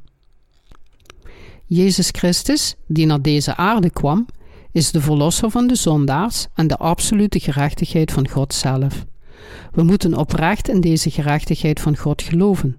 Jezus 1.65 2.09
Christus, 2.11 2.75
die 2.87 3.05
naar 3.05 3.21
deze 3.21 3.55
aarde 3.55 3.89
kwam, 3.89 4.25
is 4.73 4.91
de 4.91 5.01
verlosser 5.01 5.51
van 5.51 5.67
de 5.67 5.75
zondaars 5.75 6.47
en 6.53 6.67
de 6.67 6.77
absolute 6.77 7.39
gerechtigheid 7.39 8.11
van 8.11 8.27
God 8.29 8.53
zelf. 8.53 9.05
We 9.71 9.83
moeten 9.83 10.17
oprecht 10.17 10.69
in 10.69 10.81
deze 10.81 11.11
gerechtigheid 11.11 11.79
van 11.79 11.97
God 11.97 12.21
geloven, 12.21 12.77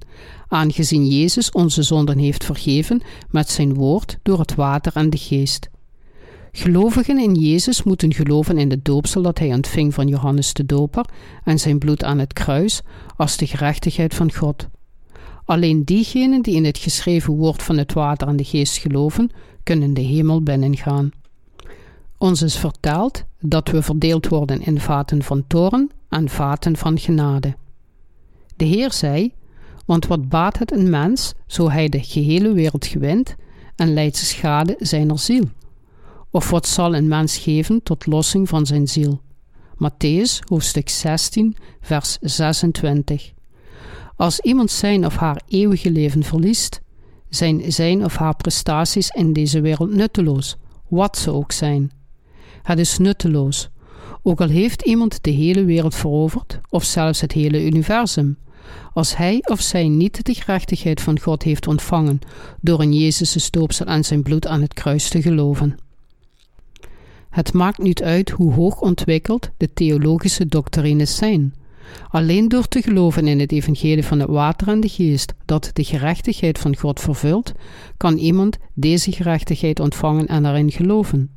aangezien 0.49 1.07
Jezus 1.07 1.51
onze 1.51 1.83
zonden 1.83 2.19
heeft 2.19 2.45
vergeven 2.45 3.03
met 3.31 3.51
zijn 3.51 3.75
woord 3.75 4.19
door 4.23 4.39
het 4.39 4.55
water 4.55 4.93
en 4.95 5.11
de 5.11 5.17
geest. 5.17 5.69
Gelovigen 6.53 7.19
in 7.19 7.35
Jezus 7.35 7.83
moeten 7.83 8.15
geloven 8.15 8.59
in 8.59 8.69
de 8.69 8.83
doopsel 8.83 9.23
dat 9.23 9.39
hij 9.39 9.53
ontving 9.53 9.95
van 9.95 10.09
Johannes 10.09 10.53
de 10.53 10.67
Doper 10.67 11.05
en 11.45 11.59
zijn 11.59 11.79
bloed 11.79 12.05
aan 12.05 12.19
het 12.19 12.33
kruis 12.33 12.83
als 13.17 13.37
de 13.37 13.47
gerechtigheid 13.47 14.15
van 14.15 14.33
God. 14.33 14.69
Alleen 15.45 15.85
diegenen 15.85 16.43
die 16.43 16.55
in 16.55 16.65
het 16.65 16.79
geschreven 16.79 17.35
woord 17.35 17.63
van 17.63 17.77
het 17.79 17.93
water 17.93 18.29
en 18.29 18.37
de 18.37 18.45
geest 18.45 18.77
geloven, 18.77 19.31
kunnen 19.63 19.95
de 19.95 20.01
hemel 20.01 20.43
binnengaan. 20.43 21.11
Ons 22.25 22.43
is 22.43 22.57
verteld 22.57 23.25
dat 23.41 23.69
we 23.69 23.83
verdeeld 23.83 24.29
worden 24.29 24.61
in 24.61 24.81
vaten 24.81 25.23
van 25.23 25.47
toren 25.47 25.91
en 26.09 26.29
vaten 26.29 26.77
van 26.77 26.99
genade. 26.99 27.57
De 28.57 28.65
Heer 28.65 28.93
zei: 28.93 29.33
Want 29.87 30.07
wat 30.07 30.29
baat 30.29 30.59
het 30.59 30.73
een 30.73 30.91
mens, 30.91 31.35
zo 31.47 31.71
hij 31.71 31.89
de 31.89 32.03
gehele 32.03 32.53
wereld 32.53 32.87
gewint 32.87 33.35
en 33.77 33.95
leidt 33.95 34.17
schade 34.17 34.77
zijner 34.79 35.19
ziel? 35.19 35.45
Of 36.31 36.51
wat 36.51 36.67
zal 36.67 36.95
een 36.95 37.09
mens 37.09 37.37
geven 37.37 37.83
tot 37.83 38.07
lossing 38.07 38.49
van 38.49 38.67
zijn 38.67 38.89
ziel? 38.89 39.21
Matthäus 39.75 40.39
hoofdstuk 40.49 40.89
16, 40.89 41.57
vers 41.81 42.19
26. 42.21 43.33
Als 44.17 44.41
iemand 44.41 44.71
zijn 44.71 45.07
of 45.07 45.17
haar 45.17 45.43
eeuwige 45.49 45.91
leven 45.91 46.23
verliest, 46.23 46.81
zijn 47.29 47.73
zijn 47.73 48.05
of 48.05 48.17
haar 48.17 48.37
prestaties 48.37 49.09
in 49.09 49.33
deze 49.33 49.61
wereld 49.61 49.95
nutteloos, 49.95 50.57
wat 50.89 51.19
ze 51.19 51.33
ook 51.33 51.53
zijn. 51.53 52.03
Het 52.65 52.79
is 52.79 52.99
nutteloos, 52.99 53.69
ook 54.23 54.41
al 54.41 54.49
heeft 54.49 54.83
iemand 54.83 55.19
de 55.23 55.31
hele 55.31 55.65
wereld 55.65 55.95
veroverd 55.95 56.61
of 56.71 56.85
zelfs 56.85 57.21
het 57.21 57.33
hele 57.33 57.65
universum. 57.65 58.37
Als 58.93 59.17
hij 59.17 59.43
of 59.43 59.61
zij 59.61 59.89
niet 59.89 60.25
de 60.25 60.35
gerechtigheid 60.35 61.01
van 61.01 61.21
God 61.21 61.43
heeft 61.43 61.67
ontvangen 61.67 62.19
door 62.61 62.83
in 62.83 62.93
Jezus' 62.93 63.45
stoopsel 63.45 63.87
en 63.87 64.05
zijn 64.05 64.23
bloed 64.23 64.47
aan 64.47 64.61
het 64.61 64.75
kruis 64.75 65.09
te 65.09 65.23
geloven. 65.23 65.77
Het 67.31 67.53
maakt 67.53 67.79
niet 67.79 68.03
uit 68.03 68.31
hoe 68.31 68.53
hoog 68.53 68.81
ontwikkeld 68.81 69.51
de 69.57 69.73
theologische 69.75 70.47
doctrines 70.47 71.17
zijn. 71.17 71.55
Alleen 72.09 72.49
door 72.49 72.69
te 72.69 72.83
geloven 72.83 73.27
in 73.27 73.41
het 73.41 73.53
evangelie 73.53 74.05
van 74.05 74.21
het 74.21 74.29
water 74.29 74.69
en 74.69 74.81
de 74.81 74.89
geest 74.89 75.35
dat 75.45 75.71
de 75.73 75.85
gerechtigheid 75.85 76.59
van 76.59 76.77
God 76.77 77.01
vervult, 77.01 77.53
kan 77.97 78.17
iemand 78.17 78.57
deze 78.75 79.13
gerechtigheid 79.13 79.81
ontvangen 79.81 80.27
en 80.27 80.47
erin 80.47 80.71
geloven. 80.71 81.31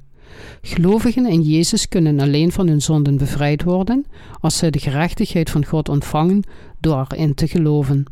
Gelovigen 0.62 1.26
in 1.26 1.42
Jezus 1.42 1.88
kunnen 1.88 2.20
alleen 2.20 2.52
van 2.52 2.68
hun 2.68 2.82
zonden 2.82 3.18
bevrijd 3.18 3.64
worden 3.64 4.06
als 4.40 4.58
zij 4.58 4.70
de 4.70 4.80
gerechtigheid 4.80 5.50
van 5.50 5.66
God 5.66 5.90
ontvangen 5.90 6.44
door 6.80 7.06
erin 7.10 7.34
te 7.34 7.48
geloven. 7.48 8.06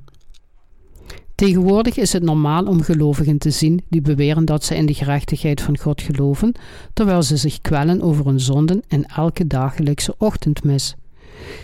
Tegenwoordig 1.35 1.97
is 1.97 2.13
het 2.13 2.23
normaal 2.23 2.65
om 2.65 2.81
gelovigen 2.81 3.37
te 3.37 3.51
zien 3.51 3.83
die 3.89 4.01
beweren 4.01 4.45
dat 4.45 4.63
ze 4.63 4.75
in 4.75 4.85
de 4.85 4.93
gerechtigheid 4.93 5.61
van 5.61 5.77
God 5.77 6.01
geloven, 6.01 6.53
terwijl 6.93 7.23
ze 7.23 7.37
zich 7.37 7.61
kwellen 7.61 8.01
over 8.01 8.25
hun 8.25 8.39
zonden 8.39 8.81
in 8.87 9.05
elke 9.05 9.47
dagelijkse 9.47 10.15
ochtendmis. 10.17 10.95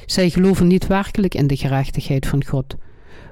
Zij 0.05 0.29
geloven 0.29 0.67
niet 0.67 0.88
werkelijk 0.88 1.36
in 1.36 1.48
de 1.48 1.58
gerechtigheid 1.58 2.27
van 2.27 2.46
God. 2.46 2.75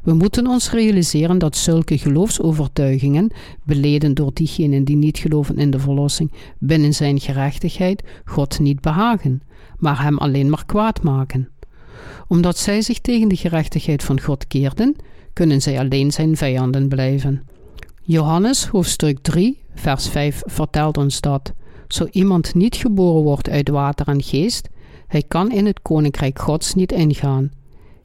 We 0.09 0.15
moeten 0.15 0.47
ons 0.47 0.71
realiseren 0.71 1.37
dat 1.37 1.57
zulke 1.57 1.97
geloofsovertuigingen, 1.97 3.31
beleden 3.63 4.13
door 4.13 4.31
diegenen 4.33 4.83
die 4.83 4.95
niet 4.95 5.17
geloven 5.17 5.57
in 5.57 5.71
de 5.71 5.79
verlossing 5.79 6.31
binnen 6.57 6.93
zijn 6.93 7.19
gerechtigheid, 7.19 8.03
God 8.25 8.59
niet 8.59 8.81
behagen, 8.81 9.41
maar 9.77 10.01
hem 10.01 10.17
alleen 10.17 10.49
maar 10.49 10.65
kwaad 10.65 11.03
maken. 11.03 11.49
Omdat 12.27 12.57
zij 12.57 12.81
zich 12.81 12.99
tegen 12.99 13.27
de 13.27 13.35
gerechtigheid 13.35 14.03
van 14.03 14.21
God 14.21 14.47
keerden, 14.47 14.95
kunnen 15.33 15.61
zij 15.61 15.79
alleen 15.79 16.11
zijn 16.11 16.37
vijanden 16.37 16.87
blijven. 16.87 17.43
Johannes 18.01 18.65
hoofdstuk 18.65 19.19
3, 19.19 19.57
vers 19.75 20.07
5 20.07 20.41
vertelt 20.45 20.97
ons 20.97 21.21
dat, 21.21 21.53
zo 21.87 22.07
iemand 22.11 22.55
niet 22.55 22.75
geboren 22.75 23.23
wordt 23.23 23.49
uit 23.49 23.69
water 23.69 24.07
en 24.07 24.23
geest, 24.23 24.69
hij 25.07 25.23
kan 25.27 25.51
in 25.51 25.65
het 25.65 25.81
koninkrijk 25.81 26.39
Gods 26.39 26.73
niet 26.73 26.91
ingaan. 26.91 27.51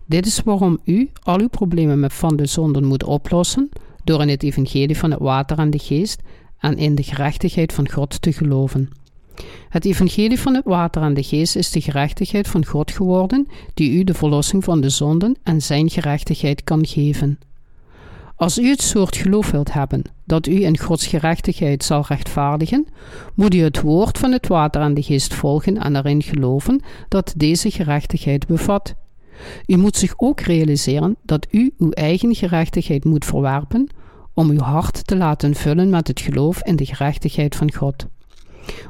Dit 0.07 0.27
is 0.27 0.41
waarom 0.43 0.79
u 0.85 1.11
al 1.23 1.41
uw 1.41 1.49
problemen 1.49 2.01
met 2.01 2.13
van 2.13 2.37
de 2.37 2.47
zonden 2.47 2.85
moet 2.85 3.05
oplossen 3.05 3.69
door 4.05 4.21
in 4.21 4.29
het 4.29 4.43
evangelie 4.43 4.99
van 4.99 5.11
het 5.11 5.21
water 5.21 5.59
en 5.59 5.71
de 5.71 5.79
geest 5.79 6.23
en 6.59 6.77
in 6.77 6.95
de 6.95 7.03
gerechtigheid 7.03 7.73
van 7.73 7.91
God 7.91 8.23
te 8.23 8.33
geloven. 8.33 8.91
Het 9.69 9.85
evangelie 9.85 10.41
van 10.41 10.55
het 10.55 10.65
water 10.65 11.03
en 11.03 11.15
de 11.15 11.23
geest 11.23 11.57
is 11.57 11.71
de 11.71 11.81
gerechtigheid 11.81 12.49
van 12.49 12.67
God 12.67 12.91
geworden, 12.91 13.49
die 13.75 13.91
u 13.91 14.05
de 14.05 14.15
verlossing 14.15 14.65
van 14.65 14.81
de 14.81 14.89
zonden 14.89 15.37
en 15.43 15.63
zijn 15.63 15.91
gerechtigheid 15.91 16.65
kan 16.65 16.87
geven. 16.87 17.39
Als 18.37 18.59
u 18.59 18.69
het 18.69 18.83
soort 18.83 19.17
geloof 19.17 19.51
wilt 19.51 19.73
hebben 19.73 20.03
dat 20.25 20.47
u 20.47 20.65
in 20.65 20.79
Gods 20.79 21.07
gerechtigheid 21.07 21.85
zal 21.85 22.05
rechtvaardigen, 22.09 22.87
moet 23.35 23.55
u 23.55 23.63
het 23.63 23.81
woord 23.81 24.19
van 24.19 24.33
het 24.33 24.49
water 24.49 24.81
en 24.81 24.95
de 24.95 25.03
geest 25.03 25.35
volgen 25.35 25.79
en 25.79 25.97
erin 25.97 26.23
geloven 26.23 26.83
dat 27.09 27.35
deze 27.37 27.71
gerechtigheid 27.71 28.47
bevat. 28.47 28.95
U 29.67 29.77
moet 29.77 29.97
zich 29.97 30.15
ook 30.17 30.41
realiseren 30.41 31.17
dat 31.23 31.47
u 31.51 31.75
uw 31.79 31.91
eigen 31.91 32.35
gerechtigheid 32.35 33.05
moet 33.05 33.25
verwerpen 33.25 33.89
om 34.35 34.51
uw 34.51 34.61
hart 34.61 35.07
te 35.07 35.17
laten 35.17 35.55
vullen 35.55 35.91
met 35.91 36.09
het 36.09 36.21
geloof 36.21 36.63
in 36.63 36.77
de 36.77 36.87
gerechtigheid 36.87 37.57
van 37.57 37.75
God. 37.75 38.07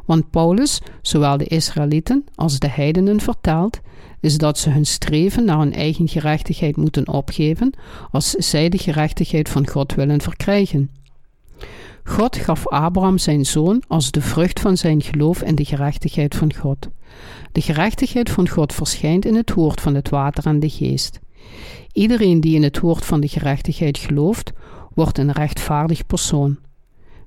Want 0.05 0.31
Paulus, 0.31 0.81
zowel 1.03 1.37
de 1.37 1.45
Israëlieten 1.45 2.25
als 2.35 2.59
de 2.59 2.69
heidenen 2.69 3.21
vertelt, 3.21 3.81
is 4.21 4.39
dat 4.39 4.59
ze 4.59 4.71
hun 4.71 4.87
streven 4.87 5.45
naar 5.45 5.59
hun 5.59 5.75
eigen 5.75 6.09
gerechtigheid 6.09 6.77
moeten 6.77 7.09
opgeven 7.09 7.73
als 8.11 8.31
zij 8.31 8.69
de 8.69 8.79
gerechtigheid 8.79 9.49
van 9.49 9.69
God 9.69 9.95
willen 9.95 10.21
verkrijgen. 10.21 10.91
God 12.07 12.37
gaf 12.37 12.69
Abraham 12.69 13.19
zijn 13.19 13.47
zoon 13.47 13.83
als 13.89 14.11
de 14.11 14.21
vrucht 14.21 14.61
van 14.61 14.77
zijn 14.77 15.03
geloof 15.03 15.43
in 15.43 15.55
de 15.55 15.65
gerechtigheid 15.65 16.35
van 16.35 16.55
God. 16.55 16.89
De 17.53 17.61
gerechtigheid 17.61 18.31
van 18.31 18.49
God 18.49 18.73
verschijnt 18.73 19.25
in 19.25 19.35
het 19.35 19.55
woord 19.55 19.81
van 19.81 19.95
het 19.95 20.09
water 20.09 20.47
en 20.47 20.61
de 20.61 20.69
geest. 20.69 21.21
Iedereen 21.93 22.41
die 22.41 22.55
in 22.55 22.63
het 22.63 22.81
woord 22.81 23.05
van 23.05 23.21
de 23.21 23.29
gerechtigheid 23.29 23.99
gelooft, 23.99 24.53
wordt 24.95 25.19
een 25.19 25.33
rechtvaardig 25.33 26.07
persoon. 26.07 26.57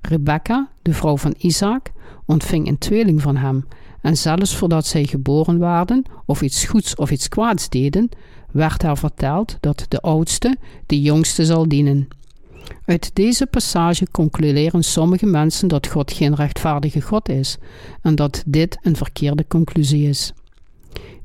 Rebecca, 0.00 0.68
de 0.82 0.92
vrouw 0.92 1.16
van 1.16 1.34
Isaac, 1.38 1.92
ontving 2.26 2.68
een 2.68 2.78
tweeling 2.78 3.22
van 3.22 3.36
hem, 3.36 3.66
en 4.00 4.16
zelfs 4.16 4.56
voordat 4.56 4.86
zij 4.86 5.04
geboren 5.04 5.58
waren 5.58 6.02
of 6.26 6.42
iets 6.42 6.64
goeds 6.64 6.94
of 6.94 7.10
iets 7.10 7.28
kwaads 7.28 7.68
deden, 7.68 8.08
werd 8.52 8.82
haar 8.82 8.98
verteld 8.98 9.56
dat 9.60 9.86
de 9.88 10.00
oudste 10.00 10.56
de 10.86 11.00
jongste 11.00 11.44
zal 11.44 11.68
dienen. 11.68 12.08
Uit 12.84 13.10
deze 13.14 13.46
passage 13.46 14.06
concluderen 14.10 14.82
sommige 14.82 15.26
mensen 15.26 15.68
dat 15.68 15.86
God 15.86 16.12
geen 16.12 16.34
rechtvaardige 16.34 17.00
God 17.00 17.28
is 17.28 17.56
en 18.02 18.14
dat 18.14 18.42
dit 18.46 18.78
een 18.82 18.96
verkeerde 18.96 19.46
conclusie 19.48 20.08
is. 20.08 20.32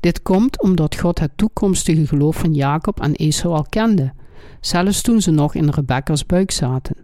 Dit 0.00 0.22
komt 0.22 0.62
omdat 0.62 0.96
God 0.96 1.18
het 1.18 1.30
toekomstige 1.36 2.06
geloof 2.06 2.36
van 2.36 2.54
Jacob 2.54 3.00
en 3.00 3.14
Esau 3.14 3.54
al 3.54 3.66
kende, 3.68 4.12
zelfs 4.60 5.02
toen 5.02 5.20
ze 5.20 5.30
nog 5.30 5.54
in 5.54 5.68
Rebekka's 5.68 6.26
buik 6.26 6.50
zaten. 6.50 6.96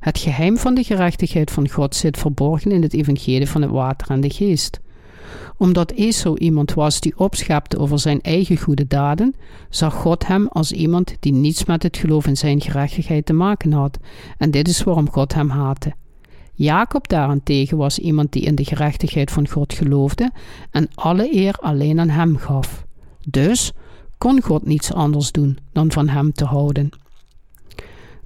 Het 0.00 0.18
geheim 0.18 0.56
van 0.56 0.74
de 0.74 0.82
gerechtigheid 0.82 1.50
van 1.50 1.68
God 1.68 1.94
zit 1.94 2.18
verborgen 2.18 2.70
in 2.70 2.82
het 2.82 2.94
evangelie 2.94 3.48
van 3.48 3.62
het 3.62 3.70
water 3.70 4.10
en 4.10 4.20
de 4.20 4.30
geest 4.30 4.80
omdat 5.58 5.90
Esau 5.92 6.38
iemand 6.38 6.74
was 6.74 7.00
die 7.00 7.18
opschepte 7.18 7.78
over 7.78 7.98
zijn 7.98 8.20
eigen 8.20 8.58
goede 8.58 8.86
daden, 8.86 9.34
zag 9.70 9.94
God 9.94 10.26
hem 10.26 10.48
als 10.48 10.72
iemand 10.72 11.16
die 11.20 11.32
niets 11.32 11.64
met 11.64 11.82
het 11.82 11.96
geloof 11.96 12.26
in 12.26 12.36
zijn 12.36 12.60
gerechtigheid 12.60 13.26
te 13.26 13.32
maken 13.32 13.72
had, 13.72 13.98
en 14.38 14.50
dit 14.50 14.68
is 14.68 14.82
waarom 14.82 15.10
God 15.10 15.34
hem 15.34 15.48
haatte. 15.48 15.94
Jacob 16.54 17.08
daarentegen 17.08 17.76
was 17.76 17.98
iemand 17.98 18.32
die 18.32 18.42
in 18.42 18.54
de 18.54 18.64
gerechtigheid 18.64 19.30
van 19.30 19.48
God 19.48 19.72
geloofde 19.72 20.30
en 20.70 20.88
alle 20.94 21.34
eer 21.34 21.54
alleen 21.60 22.00
aan 22.00 22.08
hem 22.08 22.36
gaf. 22.36 22.84
Dus 23.28 23.72
kon 24.18 24.42
God 24.42 24.66
niets 24.66 24.92
anders 24.92 25.32
doen 25.32 25.58
dan 25.72 25.92
van 25.92 26.08
hem 26.08 26.32
te 26.32 26.44
houden. 26.44 26.88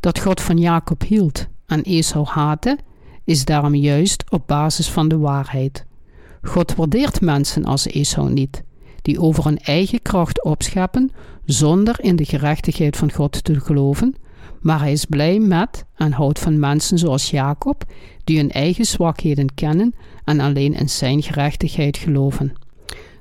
Dat 0.00 0.18
God 0.18 0.40
van 0.40 0.58
Jacob 0.58 1.02
hield 1.02 1.46
en 1.66 1.82
Esau 1.82 2.26
haatte, 2.26 2.78
is 3.24 3.44
daarom 3.44 3.74
juist 3.74 4.24
op 4.30 4.46
basis 4.46 4.88
van 4.88 5.08
de 5.08 5.18
waarheid. 5.18 5.86
God 6.42 6.74
waardeert 6.74 7.20
mensen 7.20 7.64
als 7.64 7.86
Esau 7.86 8.30
niet, 8.30 8.62
die 9.02 9.20
over 9.20 9.44
hun 9.44 9.58
eigen 9.58 10.02
kracht 10.02 10.44
opscheppen 10.44 11.10
zonder 11.44 12.00
in 12.00 12.16
de 12.16 12.24
gerechtigheid 12.24 12.96
van 12.96 13.12
God 13.12 13.44
te 13.44 13.60
geloven, 13.60 14.14
maar 14.60 14.80
hij 14.80 14.92
is 14.92 15.04
blij 15.04 15.38
met 15.38 15.84
en 15.94 16.12
houdt 16.12 16.38
van 16.38 16.58
mensen 16.58 16.98
zoals 16.98 17.30
Jacob, 17.30 17.84
die 18.24 18.36
hun 18.36 18.50
eigen 18.50 18.84
zwakheden 18.84 19.54
kennen 19.54 19.94
en 20.24 20.40
alleen 20.40 20.74
in 20.74 20.88
zijn 20.88 21.22
gerechtigheid 21.22 21.96
geloven. 21.96 22.52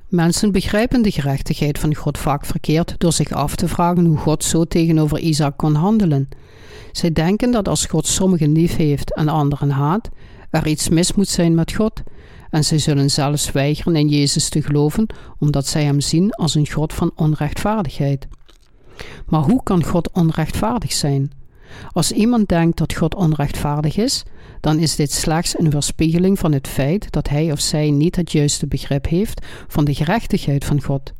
Mensen 0.08 0.52
begrijpen 0.52 1.02
de 1.02 1.10
gerechtigheid 1.10 1.78
van 1.78 1.94
God 1.94 2.18
vaak 2.18 2.44
verkeerd 2.44 2.94
door 2.98 3.12
zich 3.12 3.32
af 3.32 3.56
te 3.56 3.68
vragen 3.68 4.04
hoe 4.04 4.16
God 4.16 4.44
zo 4.44 4.64
tegenover 4.64 5.18
Isaac 5.18 5.56
kon 5.56 5.74
handelen. 5.74 6.28
Zij 6.92 7.12
denken 7.12 7.50
dat 7.50 7.68
als 7.68 7.86
God 7.86 8.06
sommigen 8.06 8.52
lief 8.52 8.76
heeft 8.76 9.14
en 9.14 9.28
anderen 9.28 9.70
haat, 9.70 10.08
er 10.50 10.66
iets 10.66 10.88
mis 10.88 11.14
moet 11.14 11.28
zijn 11.28 11.54
met 11.54 11.72
God, 11.72 12.02
en 12.50 12.64
zij 12.64 12.78
zullen 12.78 13.10
zelfs 13.10 13.52
weigeren 13.52 13.96
in 13.96 14.08
Jezus 14.08 14.48
te 14.48 14.62
geloven, 14.62 15.06
omdat 15.38 15.66
zij 15.66 15.84
hem 15.84 16.00
zien 16.00 16.32
als 16.32 16.54
een 16.54 16.70
God 16.70 16.92
van 16.92 17.12
onrechtvaardigheid. 17.14 18.28
Maar 19.26 19.42
hoe 19.42 19.62
kan 19.62 19.84
God 19.84 20.10
onrechtvaardig 20.12 20.92
zijn? 20.92 21.30
Als 21.92 22.12
iemand 22.12 22.48
denkt 22.48 22.78
dat 22.78 22.94
God 22.94 23.14
onrechtvaardig 23.14 23.96
is, 23.96 24.24
dan 24.60 24.78
is 24.78 24.96
dit 24.96 25.12
slechts 25.12 25.58
een 25.58 25.70
weerspiegeling 25.70 26.38
van 26.38 26.52
het 26.52 26.68
feit 26.68 27.12
dat 27.12 27.28
hij 27.28 27.52
of 27.52 27.60
zij 27.60 27.90
niet 27.90 28.16
het 28.16 28.32
juiste 28.32 28.66
begrip 28.66 29.08
heeft 29.08 29.46
van 29.68 29.84
de 29.84 29.94
gerechtigheid 29.94 30.64
van 30.64 30.82
God. 30.82 31.12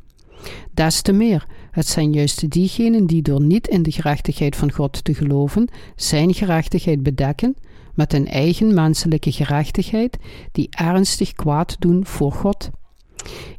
Des 0.75 1.03
te 1.03 1.13
meer, 1.13 1.47
het 1.71 1.87
zijn 1.87 2.13
juist 2.13 2.51
diegenen 2.51 3.07
die 3.07 3.23
door 3.23 3.41
niet 3.43 3.69
in 3.69 3.83
de 3.83 3.93
gerechtigheid 3.93 4.57
van 4.57 4.73
God 4.73 5.05
te 5.05 5.15
geloven, 5.15 5.69
zijn 5.97 6.35
gerechtigheid 6.35 7.03
bedekken 7.03 7.57
met 8.01 8.13
een 8.13 8.27
eigen 8.29 8.75
menselijke 8.75 9.33
gerechtigheid, 9.33 10.19
die 10.53 10.69
ernstig 10.71 11.33
kwaad 11.33 11.77
doen 11.79 12.07
voor 12.07 12.33
God. 12.33 12.71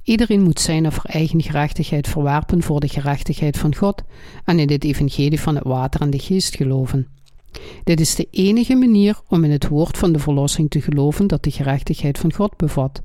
Iedereen 0.04 0.42
moet 0.42 0.60
zijn 0.60 0.86
of 0.86 0.96
haar 0.96 1.16
eigen 1.16 1.42
gerechtigheid 1.42 2.08
verwerpen 2.08 2.62
voor 2.62 2.80
de 2.80 2.88
gerechtigheid 2.88 3.58
van 3.58 3.76
God 3.76 4.04
en 4.46 4.60
in 4.60 4.70
het 4.70 4.84
evangelie 4.84 5.40
van 5.40 5.56
het 5.56 5.64
water 5.64 6.02
en 6.02 6.10
de 6.10 6.20
geest 6.20 6.56
geloven. 6.56 7.08
Dit 7.84 8.00
is 8.00 8.16
de 8.16 8.28
enige 8.32 8.76
manier 8.76 9.20
om 9.28 9.44
in 9.44 9.52
het 9.52 9.68
woord 9.68 9.98
van 9.98 10.12
de 10.12 10.20
verlossing 10.20 10.70
te 10.70 10.82
geloven 10.82 11.28
dat 11.28 11.44
de 11.44 11.52
gerechtigheid 11.52 12.18
van 12.18 12.34
God 12.34 12.58
bevat. 12.58 13.02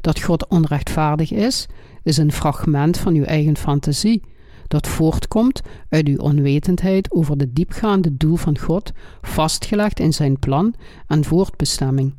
Dat 0.00 0.20
God 0.20 0.48
onrechtvaardig 0.48 1.32
is, 1.32 1.66
is 2.02 2.16
een 2.16 2.32
fragment 2.32 2.98
van 2.98 3.14
uw 3.14 3.24
eigen 3.24 3.56
fantasie, 3.56 4.22
dat 4.68 4.86
voortkomt 4.86 5.62
uit 5.88 6.08
uw 6.08 6.18
onwetendheid 6.18 7.10
over 7.12 7.38
de 7.38 7.52
diepgaande 7.52 8.16
doel 8.16 8.36
van 8.36 8.58
God, 8.58 8.92
vastgelegd 9.22 10.00
in 10.00 10.12
zijn 10.12 10.38
plan 10.38 10.74
en 11.06 11.24
voortbestemming. 11.24 12.14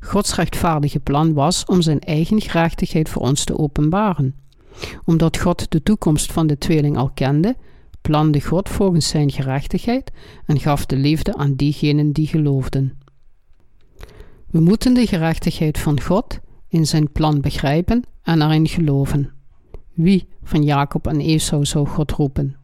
Gods 0.00 0.34
rechtvaardige 0.34 1.00
plan 1.00 1.34
was 1.34 1.64
om 1.64 1.82
zijn 1.82 2.00
eigen 2.00 2.40
gerechtigheid 2.40 3.08
voor 3.08 3.22
ons 3.22 3.44
te 3.44 3.58
openbaren. 3.58 4.34
Omdat 5.04 5.38
God 5.38 5.70
de 5.70 5.82
toekomst 5.82 6.32
van 6.32 6.46
de 6.46 6.58
tweeling 6.58 6.96
al 6.96 7.10
kende, 7.14 7.56
plande 8.00 8.40
God 8.40 8.68
volgens 8.68 9.08
zijn 9.08 9.30
gerechtigheid 9.30 10.10
en 10.46 10.60
gaf 10.60 10.86
de 10.86 10.96
liefde 10.96 11.36
aan 11.36 11.54
diegenen 11.54 12.12
die 12.12 12.26
geloofden. 12.26 12.98
We 14.50 14.60
moeten 14.60 14.94
de 14.94 15.06
gerechtigheid 15.06 15.78
van 15.78 16.00
God 16.00 16.38
in 16.68 16.86
zijn 16.86 17.12
plan 17.12 17.40
begrijpen 17.40 18.04
en 18.22 18.42
erin 18.42 18.68
geloven. 18.68 19.32
Wie 19.94 20.28
van 20.48 20.62
Jacob 20.62 21.06
en 21.06 21.20
Esau 21.20 21.64
zou 21.64 21.86
God 21.86 22.10
roepen? 22.10 22.56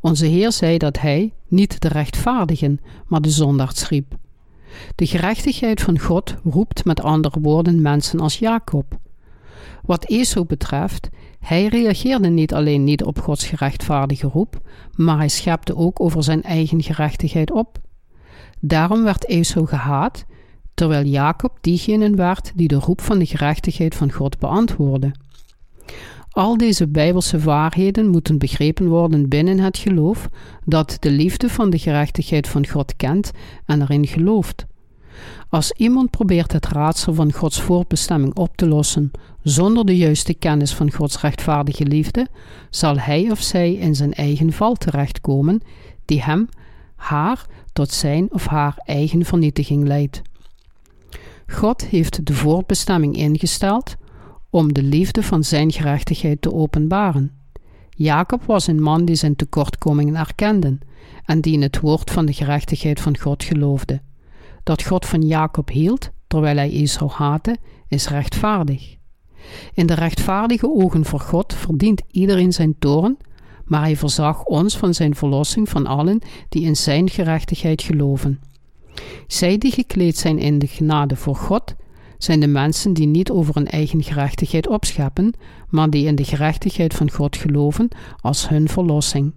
Onze 0.00 0.26
Heer 0.26 0.52
zei 0.52 0.78
dat 0.78 0.98
hij 1.00 1.32
niet 1.48 1.80
de 1.80 1.88
rechtvaardigen, 1.88 2.80
maar 3.06 3.20
de 3.20 3.30
zondaars 3.30 3.88
riep. 3.88 4.16
De 4.94 5.06
gerechtigheid 5.06 5.80
van 5.80 5.98
God 5.98 6.34
roept 6.44 6.84
met 6.84 7.02
andere 7.02 7.40
woorden 7.40 7.82
mensen 7.82 8.20
als 8.20 8.38
Jacob. 8.38 8.98
Wat 9.82 10.04
Esau 10.04 10.46
betreft, 10.46 11.08
hij 11.40 11.66
reageerde 11.66 12.28
niet 12.28 12.54
alleen 12.54 12.84
niet 12.84 13.04
op 13.04 13.18
Gods 13.20 13.46
gerechtvaardige 13.46 14.26
roep, 14.26 14.60
maar 14.94 15.16
hij 15.16 15.28
schepte 15.28 15.76
ook 15.76 16.00
over 16.00 16.22
zijn 16.22 16.42
eigen 16.42 16.82
gerechtigheid 16.82 17.50
op. 17.50 17.78
Daarom 18.60 19.02
werd 19.02 19.26
Esau 19.26 19.66
gehaat, 19.66 20.24
terwijl 20.74 21.04
Jacob 21.06 21.58
diegene 21.60 22.10
werd 22.10 22.52
die 22.54 22.68
de 22.68 22.78
roep 22.78 23.00
van 23.00 23.18
de 23.18 23.26
gerechtigheid 23.26 23.94
van 23.94 24.12
God 24.12 24.38
beantwoordde. 24.38 25.12
Al 26.34 26.56
deze 26.56 26.88
bijbelse 26.88 27.38
waarheden 27.38 28.08
moeten 28.08 28.38
begrepen 28.38 28.88
worden 28.88 29.28
binnen 29.28 29.58
het 29.58 29.78
geloof 29.78 30.28
dat 30.64 30.96
de 31.00 31.10
liefde 31.10 31.48
van 31.48 31.70
de 31.70 31.78
gerechtigheid 31.78 32.48
van 32.48 32.66
God 32.66 32.96
kent 32.96 33.30
en 33.66 33.82
erin 33.82 34.06
gelooft. 34.06 34.66
Als 35.48 35.72
iemand 35.72 36.10
probeert 36.10 36.52
het 36.52 36.66
raadsel 36.66 37.14
van 37.14 37.32
Gods 37.32 37.60
voorbestemming 37.60 38.36
op 38.36 38.56
te 38.56 38.68
lossen 38.68 39.10
zonder 39.42 39.86
de 39.86 39.96
juiste 39.96 40.34
kennis 40.34 40.74
van 40.74 40.92
Gods 40.92 41.20
rechtvaardige 41.20 41.84
liefde, 41.84 42.28
zal 42.70 42.98
hij 42.98 43.30
of 43.30 43.40
zij 43.40 43.72
in 43.72 43.94
zijn 43.94 44.12
eigen 44.12 44.52
val 44.52 44.74
terechtkomen, 44.74 45.60
die 46.04 46.22
hem, 46.22 46.48
haar, 46.96 47.46
tot 47.72 47.90
zijn 47.90 48.32
of 48.32 48.46
haar 48.46 48.74
eigen 48.84 49.24
vernietiging 49.24 49.86
leidt. 49.86 50.22
God 51.46 51.86
heeft 51.86 52.26
de 52.26 52.34
voorbestemming 52.34 53.16
ingesteld 53.16 53.96
om 54.54 54.72
de 54.72 54.82
liefde 54.82 55.22
van 55.22 55.44
zijn 55.44 55.72
gerechtigheid 55.72 56.42
te 56.42 56.52
openbaren. 56.52 57.32
Jacob 57.90 58.42
was 58.44 58.66
een 58.66 58.82
man 58.82 59.04
die 59.04 59.14
zijn 59.14 59.36
tekortkomingen 59.36 60.16
erkende 60.16 60.78
en 61.24 61.40
die 61.40 61.52
in 61.52 61.62
het 61.62 61.80
woord 61.80 62.10
van 62.10 62.26
de 62.26 62.32
gerechtigheid 62.32 63.00
van 63.00 63.18
God 63.18 63.44
geloofde. 63.44 64.00
Dat 64.62 64.82
God 64.82 65.06
van 65.06 65.22
Jacob 65.22 65.70
hield, 65.70 66.10
terwijl 66.26 66.56
hij 66.56 66.70
Israël 66.70 67.12
haatte, 67.12 67.56
is 67.88 68.08
rechtvaardig. 68.08 68.96
In 69.72 69.86
de 69.86 69.94
rechtvaardige 69.94 70.70
ogen 70.70 71.04
voor 71.04 71.20
God 71.20 71.54
verdient 71.54 72.02
iedereen 72.10 72.52
zijn 72.52 72.74
toorn, 72.78 73.16
maar 73.64 73.80
hij 73.80 73.96
verzag 73.96 74.44
ons 74.44 74.76
van 74.76 74.94
zijn 74.94 75.14
verlossing 75.14 75.68
van 75.68 75.86
allen 75.86 76.20
die 76.48 76.62
in 76.62 76.76
zijn 76.76 77.10
gerechtigheid 77.10 77.82
geloven. 77.82 78.40
Zij 79.26 79.58
die 79.58 79.72
gekleed 79.72 80.16
zijn 80.16 80.38
in 80.38 80.58
de 80.58 80.66
genade 80.66 81.16
voor 81.16 81.36
God, 81.36 81.74
zijn 82.24 82.40
de 82.40 82.46
mensen 82.46 82.92
die 82.92 83.06
niet 83.06 83.30
over 83.30 83.54
hun 83.54 83.66
eigen 83.66 84.02
gerechtigheid 84.02 84.68
opscheppen, 84.68 85.32
maar 85.68 85.90
die 85.90 86.06
in 86.06 86.14
de 86.14 86.24
gerechtigheid 86.24 86.94
van 86.94 87.10
God 87.10 87.36
geloven 87.36 87.88
als 88.20 88.48
hun 88.48 88.68
verlossing. 88.68 89.32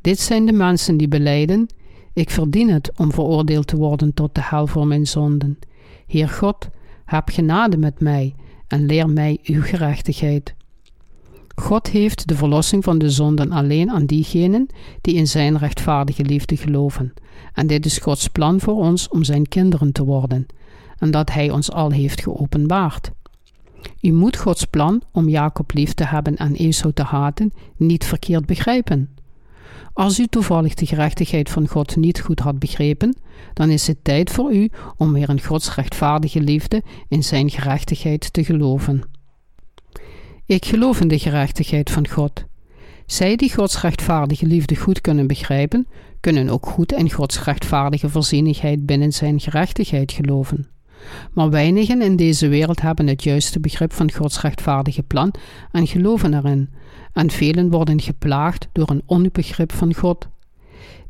Dit 0.00 0.20
zijn 0.20 0.46
de 0.46 0.52
mensen 0.52 0.96
die 0.96 1.08
beleiden: 1.08 1.66
Ik 2.12 2.30
verdien 2.30 2.70
het 2.70 2.92
om 2.96 3.12
veroordeeld 3.12 3.66
te 3.66 3.76
worden 3.76 4.14
tot 4.14 4.34
de 4.34 4.40
hel 4.44 4.66
voor 4.66 4.86
mijn 4.86 5.06
zonden. 5.06 5.58
Heer 6.06 6.28
God, 6.28 6.68
heb 7.04 7.28
genade 7.28 7.76
met 7.76 8.00
mij 8.00 8.34
en 8.68 8.86
leer 8.86 9.10
mij 9.10 9.38
uw 9.42 9.62
gerechtigheid. 9.62 10.54
God 11.54 11.88
heeft 11.88 12.28
de 12.28 12.34
verlossing 12.34 12.84
van 12.84 12.98
de 12.98 13.10
zonden 13.10 13.52
alleen 13.52 13.90
aan 13.90 14.06
diegenen 14.06 14.66
die 15.00 15.14
in 15.14 15.26
zijn 15.26 15.58
rechtvaardige 15.58 16.24
liefde 16.24 16.56
geloven. 16.56 17.12
En 17.52 17.66
dit 17.66 17.86
is 17.86 17.98
Gods 17.98 18.28
plan 18.28 18.60
voor 18.60 18.76
ons 18.76 19.08
om 19.08 19.24
zijn 19.24 19.48
kinderen 19.48 19.92
te 19.92 20.04
worden 20.04 20.46
en 21.02 21.10
dat 21.10 21.32
Hij 21.32 21.50
ons 21.50 21.72
al 21.72 21.90
heeft 21.90 22.22
geopenbaard. 22.22 23.10
U 24.00 24.12
moet 24.12 24.36
Gods 24.36 24.64
plan 24.64 25.02
om 25.12 25.28
Jacob 25.28 25.72
lief 25.74 25.92
te 25.94 26.04
hebben 26.04 26.36
en 26.36 26.54
Esau 26.54 26.92
te 26.92 27.02
haten 27.02 27.52
niet 27.76 28.04
verkeerd 28.04 28.46
begrijpen. 28.46 29.08
Als 29.92 30.18
u 30.18 30.26
toevallig 30.26 30.74
de 30.74 30.86
gerechtigheid 30.86 31.50
van 31.50 31.68
God 31.68 31.96
niet 31.96 32.20
goed 32.20 32.40
had 32.40 32.58
begrepen, 32.58 33.16
dan 33.52 33.70
is 33.70 33.86
het 33.86 34.04
tijd 34.04 34.30
voor 34.30 34.52
u 34.52 34.70
om 34.96 35.12
weer 35.12 35.28
in 35.28 35.42
Gods 35.42 35.74
rechtvaardige 35.74 36.40
liefde 36.40 36.82
in 37.08 37.22
Zijn 37.22 37.50
gerechtigheid 37.50 38.32
te 38.32 38.44
geloven. 38.44 39.02
Ik 40.46 40.64
geloof 40.64 41.00
in 41.00 41.08
de 41.08 41.18
gerechtigheid 41.18 41.90
van 41.90 42.08
God. 42.08 42.44
Zij 43.06 43.36
die 43.36 43.54
Gods 43.54 43.80
rechtvaardige 43.80 44.46
liefde 44.46 44.76
goed 44.76 45.00
kunnen 45.00 45.26
begrijpen, 45.26 45.86
kunnen 46.20 46.48
ook 46.48 46.66
goed 46.66 46.92
in 46.92 47.10
Gods 47.10 47.44
rechtvaardige 47.44 48.08
voorzienigheid 48.08 48.86
binnen 48.86 49.12
Zijn 49.12 49.40
gerechtigheid 49.40 50.12
geloven. 50.12 50.72
Maar 51.32 51.50
weinigen 51.50 52.02
in 52.02 52.16
deze 52.16 52.48
wereld 52.48 52.80
hebben 52.80 53.06
het 53.06 53.22
juiste 53.22 53.60
begrip 53.60 53.92
van 53.92 54.12
Gods 54.12 54.40
rechtvaardige 54.40 55.02
plan 55.02 55.34
en 55.72 55.86
geloven 55.86 56.34
erin, 56.34 56.68
en 57.12 57.30
velen 57.30 57.70
worden 57.70 58.00
geplaagd 58.00 58.68
door 58.72 58.90
een 58.90 59.02
onbegrip 59.06 59.72
van 59.72 59.94
God. 59.94 60.28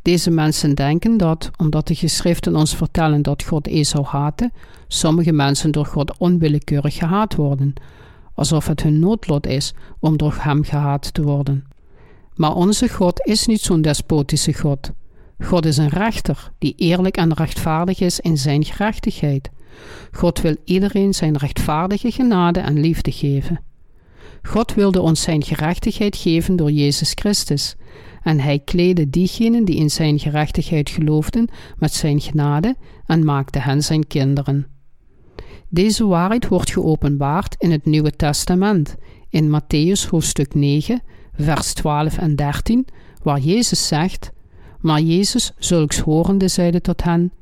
Deze 0.02 0.30
mensen 0.30 0.74
denken 0.74 1.16
dat, 1.16 1.50
omdat 1.56 1.86
de 1.86 1.94
geschriften 1.94 2.56
ons 2.56 2.76
vertellen 2.76 3.22
dat 3.22 3.42
God 3.42 3.66
Esau 3.66 4.04
haatte, 4.04 4.50
sommige 4.88 5.32
mensen 5.32 5.70
door 5.70 5.86
God 5.86 6.18
onwillekeurig 6.18 6.94
gehaat 6.94 7.34
worden, 7.34 7.74
alsof 8.34 8.66
het 8.66 8.82
hun 8.82 8.98
noodlot 8.98 9.46
is 9.46 9.74
om 9.98 10.16
door 10.16 10.34
hem 10.38 10.64
gehaat 10.64 11.14
te 11.14 11.22
worden. 11.22 11.64
Maar 12.34 12.54
onze 12.54 12.88
God 12.88 13.26
is 13.26 13.46
niet 13.46 13.60
zo'n 13.60 13.82
despotische 13.82 14.52
God. 14.54 14.90
God 15.38 15.66
is 15.66 15.76
een 15.76 15.88
rechter 15.88 16.50
die 16.58 16.74
eerlijk 16.76 17.16
en 17.16 17.32
rechtvaardig 17.32 18.00
is 18.00 18.20
in 18.20 18.38
zijn 18.38 18.64
gerechtigheid. 18.64 19.50
God 20.12 20.40
wil 20.40 20.56
iedereen 20.64 21.14
zijn 21.14 21.36
rechtvaardige 21.36 22.10
genade 22.10 22.60
en 22.60 22.80
liefde 22.80 23.12
geven. 23.12 23.60
God 24.42 24.74
wilde 24.74 25.00
ons 25.00 25.22
zijn 25.22 25.42
gerechtigheid 25.42 26.16
geven 26.16 26.56
door 26.56 26.70
Jezus 26.70 27.12
Christus, 27.14 27.76
en 28.22 28.40
hij 28.40 28.58
kleedde 28.58 29.10
diegenen 29.10 29.64
die 29.64 29.76
in 29.76 29.90
zijn 29.90 30.18
gerechtigheid 30.18 30.90
geloofden 30.90 31.48
met 31.78 31.92
zijn 31.92 32.20
genade 32.20 32.76
en 33.06 33.24
maakte 33.24 33.58
hen 33.58 33.82
zijn 33.82 34.06
kinderen. 34.06 34.66
Deze 35.68 36.06
waarheid 36.06 36.48
wordt 36.48 36.72
geopenbaard 36.72 37.54
in 37.58 37.70
het 37.70 37.84
Nieuwe 37.84 38.10
Testament, 38.10 38.96
in 39.28 39.60
Matthäus 39.60 40.08
hoofdstuk 40.10 40.54
9, 40.54 41.02
vers 41.36 41.72
12 41.72 42.18
en 42.18 42.36
13, 42.36 42.86
waar 43.22 43.40
Jezus 43.40 43.86
zegt: 43.86 44.30
Maar 44.80 45.00
Jezus, 45.00 45.52
zulks 45.58 45.98
horende, 45.98 46.48
zeide 46.48 46.80
tot 46.80 47.02
hen: 47.02 47.32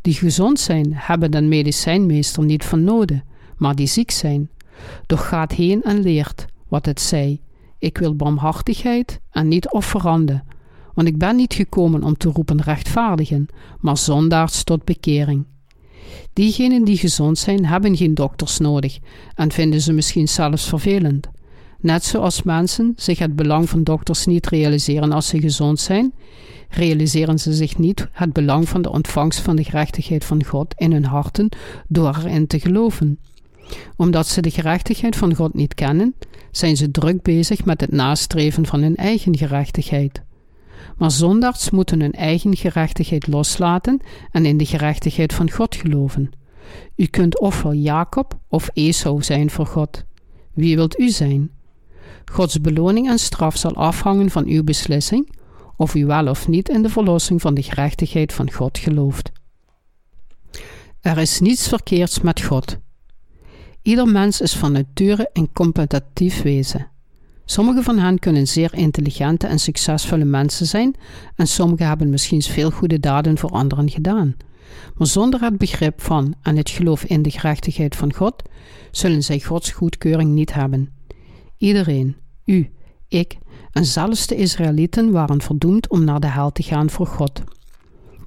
Die 0.00 0.14
gezond 0.14 0.60
zijn, 0.60 0.88
hebben 0.92 1.30
den 1.30 1.48
medicijnmeester 1.48 2.44
niet 2.44 2.64
van 2.64 2.84
noden, 2.84 3.24
maar 3.56 3.74
die 3.74 3.86
ziek 3.86 4.10
zijn. 4.10 4.48
Doch 5.06 5.28
gaat 5.28 5.52
heen 5.52 5.82
en 5.82 6.00
leert 6.00 6.46
wat 6.68 6.86
het 6.86 7.00
zei. 7.00 7.40
Ik 7.78 7.98
wil 7.98 8.16
barmhartigheid 8.16 9.20
en 9.30 9.48
niet 9.48 9.70
offeranden, 9.70 10.44
want 10.94 11.08
ik 11.08 11.18
ben 11.18 11.36
niet 11.36 11.54
gekomen 11.54 12.02
om 12.02 12.16
te 12.16 12.28
roepen 12.28 12.62
rechtvaardigen, 12.62 13.46
maar 13.80 13.96
zondaars 13.96 14.64
tot 14.64 14.84
bekering. 14.84 15.44
Diegenen 16.32 16.84
die 16.84 16.96
gezond 16.96 17.38
zijn, 17.38 17.66
hebben 17.66 17.96
geen 17.96 18.14
dokters 18.14 18.58
nodig 18.58 18.98
en 19.34 19.52
vinden 19.52 19.80
ze 19.80 19.92
misschien 19.92 20.28
zelfs 20.28 20.68
vervelend. 20.68 21.28
Net 21.86 22.04
zoals 22.04 22.42
mensen 22.42 22.92
zich 22.96 23.18
het 23.18 23.36
belang 23.36 23.68
van 23.68 23.82
dokters 23.82 24.26
niet 24.26 24.46
realiseren 24.46 25.12
als 25.12 25.28
ze 25.28 25.40
gezond 25.40 25.80
zijn, 25.80 26.12
realiseren 26.68 27.38
ze 27.38 27.52
zich 27.52 27.78
niet 27.78 28.08
het 28.12 28.32
belang 28.32 28.68
van 28.68 28.82
de 28.82 28.90
ontvangst 28.90 29.40
van 29.40 29.56
de 29.56 29.64
gerechtigheid 29.64 30.24
van 30.24 30.44
God 30.44 30.74
in 30.76 30.92
hun 30.92 31.04
harten 31.04 31.48
door 31.88 32.16
erin 32.18 32.46
te 32.46 32.60
geloven. 32.60 33.18
Omdat 33.96 34.26
ze 34.26 34.40
de 34.40 34.50
gerechtigheid 34.50 35.16
van 35.16 35.34
God 35.34 35.54
niet 35.54 35.74
kennen, 35.74 36.14
zijn 36.50 36.76
ze 36.76 36.90
druk 36.90 37.22
bezig 37.22 37.64
met 37.64 37.80
het 37.80 37.92
nastreven 37.92 38.66
van 38.66 38.82
hun 38.82 38.96
eigen 38.96 39.36
gerechtigheid. 39.36 40.22
Maar 40.96 41.10
zondags 41.10 41.70
moeten 41.70 42.00
hun 42.00 42.12
eigen 42.12 42.56
gerechtigheid 42.56 43.26
loslaten 43.26 44.00
en 44.30 44.46
in 44.46 44.56
de 44.56 44.66
gerechtigheid 44.66 45.32
van 45.32 45.50
God 45.50 45.74
geloven. 45.74 46.30
U 46.96 47.06
kunt 47.06 47.40
ofwel 47.40 47.72
Jacob 47.72 48.38
of 48.48 48.70
Esau 48.72 49.22
zijn 49.22 49.50
voor 49.50 49.66
God. 49.66 50.04
Wie 50.52 50.76
wilt 50.76 50.98
u 50.98 51.08
zijn? 51.08 51.55
Gods 52.32 52.60
beloning 52.60 53.08
en 53.08 53.18
straf 53.18 53.56
zal 53.56 53.74
afhangen 53.74 54.30
van 54.30 54.46
uw 54.46 54.64
beslissing, 54.64 55.34
of 55.76 55.94
u 55.94 56.06
wel 56.06 56.28
of 56.28 56.48
niet 56.48 56.68
in 56.68 56.82
de 56.82 56.88
verlossing 56.88 57.40
van 57.40 57.54
de 57.54 57.62
gerechtigheid 57.62 58.32
van 58.32 58.52
God 58.52 58.78
gelooft. 58.78 59.30
Er 61.00 61.18
is 61.18 61.40
niets 61.40 61.68
verkeerds 61.68 62.20
met 62.20 62.42
God. 62.42 62.78
Ieder 63.82 64.08
mens 64.08 64.40
is 64.40 64.56
van 64.56 64.72
nature 64.72 65.30
een 65.32 65.52
competitief 65.52 66.42
wezen. 66.42 66.90
Sommige 67.44 67.82
van 67.82 67.98
hen 67.98 68.18
kunnen 68.18 68.46
zeer 68.46 68.74
intelligente 68.74 69.46
en 69.46 69.58
succesvolle 69.58 70.24
mensen 70.24 70.66
zijn, 70.66 70.94
en 71.34 71.46
sommigen 71.46 71.86
hebben 71.86 72.10
misschien 72.10 72.42
veel 72.42 72.70
goede 72.70 73.00
daden 73.00 73.38
voor 73.38 73.50
anderen 73.50 73.90
gedaan. 73.90 74.36
Maar 74.94 75.06
zonder 75.06 75.40
het 75.40 75.58
begrip 75.58 76.02
van 76.02 76.34
en 76.42 76.56
het 76.56 76.70
geloof 76.70 77.04
in 77.04 77.22
de 77.22 77.30
gerechtigheid 77.30 77.96
van 77.96 78.14
God, 78.14 78.42
zullen 78.90 79.22
zij 79.22 79.40
Gods 79.40 79.70
goedkeuring 79.70 80.30
niet 80.30 80.54
hebben. 80.54 80.90
Iedereen, 81.58 82.16
u, 82.44 82.70
ik 83.08 83.38
en 83.72 83.84
zelfs 83.84 84.26
de 84.26 84.36
Israëlieten 84.36 85.10
waren 85.10 85.42
verdoemd 85.42 85.88
om 85.88 86.04
naar 86.04 86.20
de 86.20 86.30
hel 86.30 86.52
te 86.52 86.62
gaan 86.62 86.90
voor 86.90 87.06
God. 87.06 87.42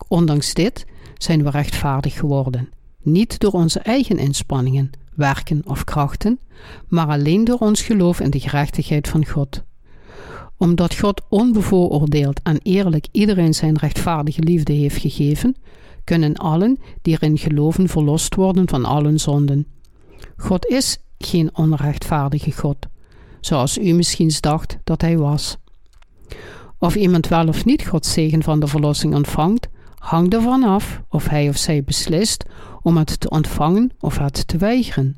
Ondanks 0.08 0.54
dit 0.54 0.86
zijn 1.18 1.44
we 1.44 1.50
rechtvaardig 1.50 2.13
geworden, 2.13 2.70
niet 3.02 3.39
door 3.39 3.52
onze 3.52 3.80
eigen 3.80 4.18
inspanningen, 4.18 4.89
werken 5.15 5.62
of 5.65 5.84
krachten, 5.84 6.39
maar 6.88 7.08
alleen 7.08 7.44
door 7.44 7.58
ons 7.58 7.82
geloof 7.82 8.20
in 8.20 8.30
de 8.30 8.39
gerechtigheid 8.39 9.08
van 9.08 9.26
God. 9.26 9.63
Omdat 10.58 10.96
God 10.96 11.22
onbevooroordeeld 11.30 12.39
en 12.44 12.60
eerlijk 12.63 13.08
iedereen 13.12 13.54
zijn 13.54 13.78
rechtvaardige 13.78 14.42
liefde 14.42 14.74
heeft 14.74 14.98
gegeven, 14.98 15.56
kunnen 16.04 16.36
allen 16.36 16.78
die 17.02 17.13
erin 17.13 17.38
geloven 17.38 17.88
verlost 17.88 18.36
worden 18.36 18.70
van 18.70 18.86
al 18.86 19.04
hun 19.04 19.20
zonden. 19.20 19.68
God 20.38 20.65
is 20.65 20.98
geen 21.18 21.56
onrechtvaardige 21.58 22.52
God, 22.52 22.78
zoals 23.39 23.78
u 23.78 23.91
misschien 23.93 24.32
dacht 24.39 24.78
dat 24.84 25.02
hij 25.02 25.17
was. 25.17 25.58
Of 26.78 26.95
iemand 26.95 27.28
wel 27.28 27.47
of 27.47 27.65
niet 27.65 27.88
Gods 27.88 28.13
zegen 28.13 28.43
van 28.43 28.60
de 28.60 28.67
verlossing 28.67 29.15
ontvangt, 29.15 29.67
hangt 29.95 30.34
ervan 30.34 30.63
af 30.63 31.02
of 31.10 31.28
hij 31.28 31.49
of 31.49 31.58
zij 31.58 31.84
beslist 31.84 32.45
om 32.82 32.97
het 32.97 33.19
te 33.19 33.30
ontvangen 33.30 33.91
of 33.99 34.17
het 34.17 34.47
te 34.47 34.58
weigeren. 34.58 35.17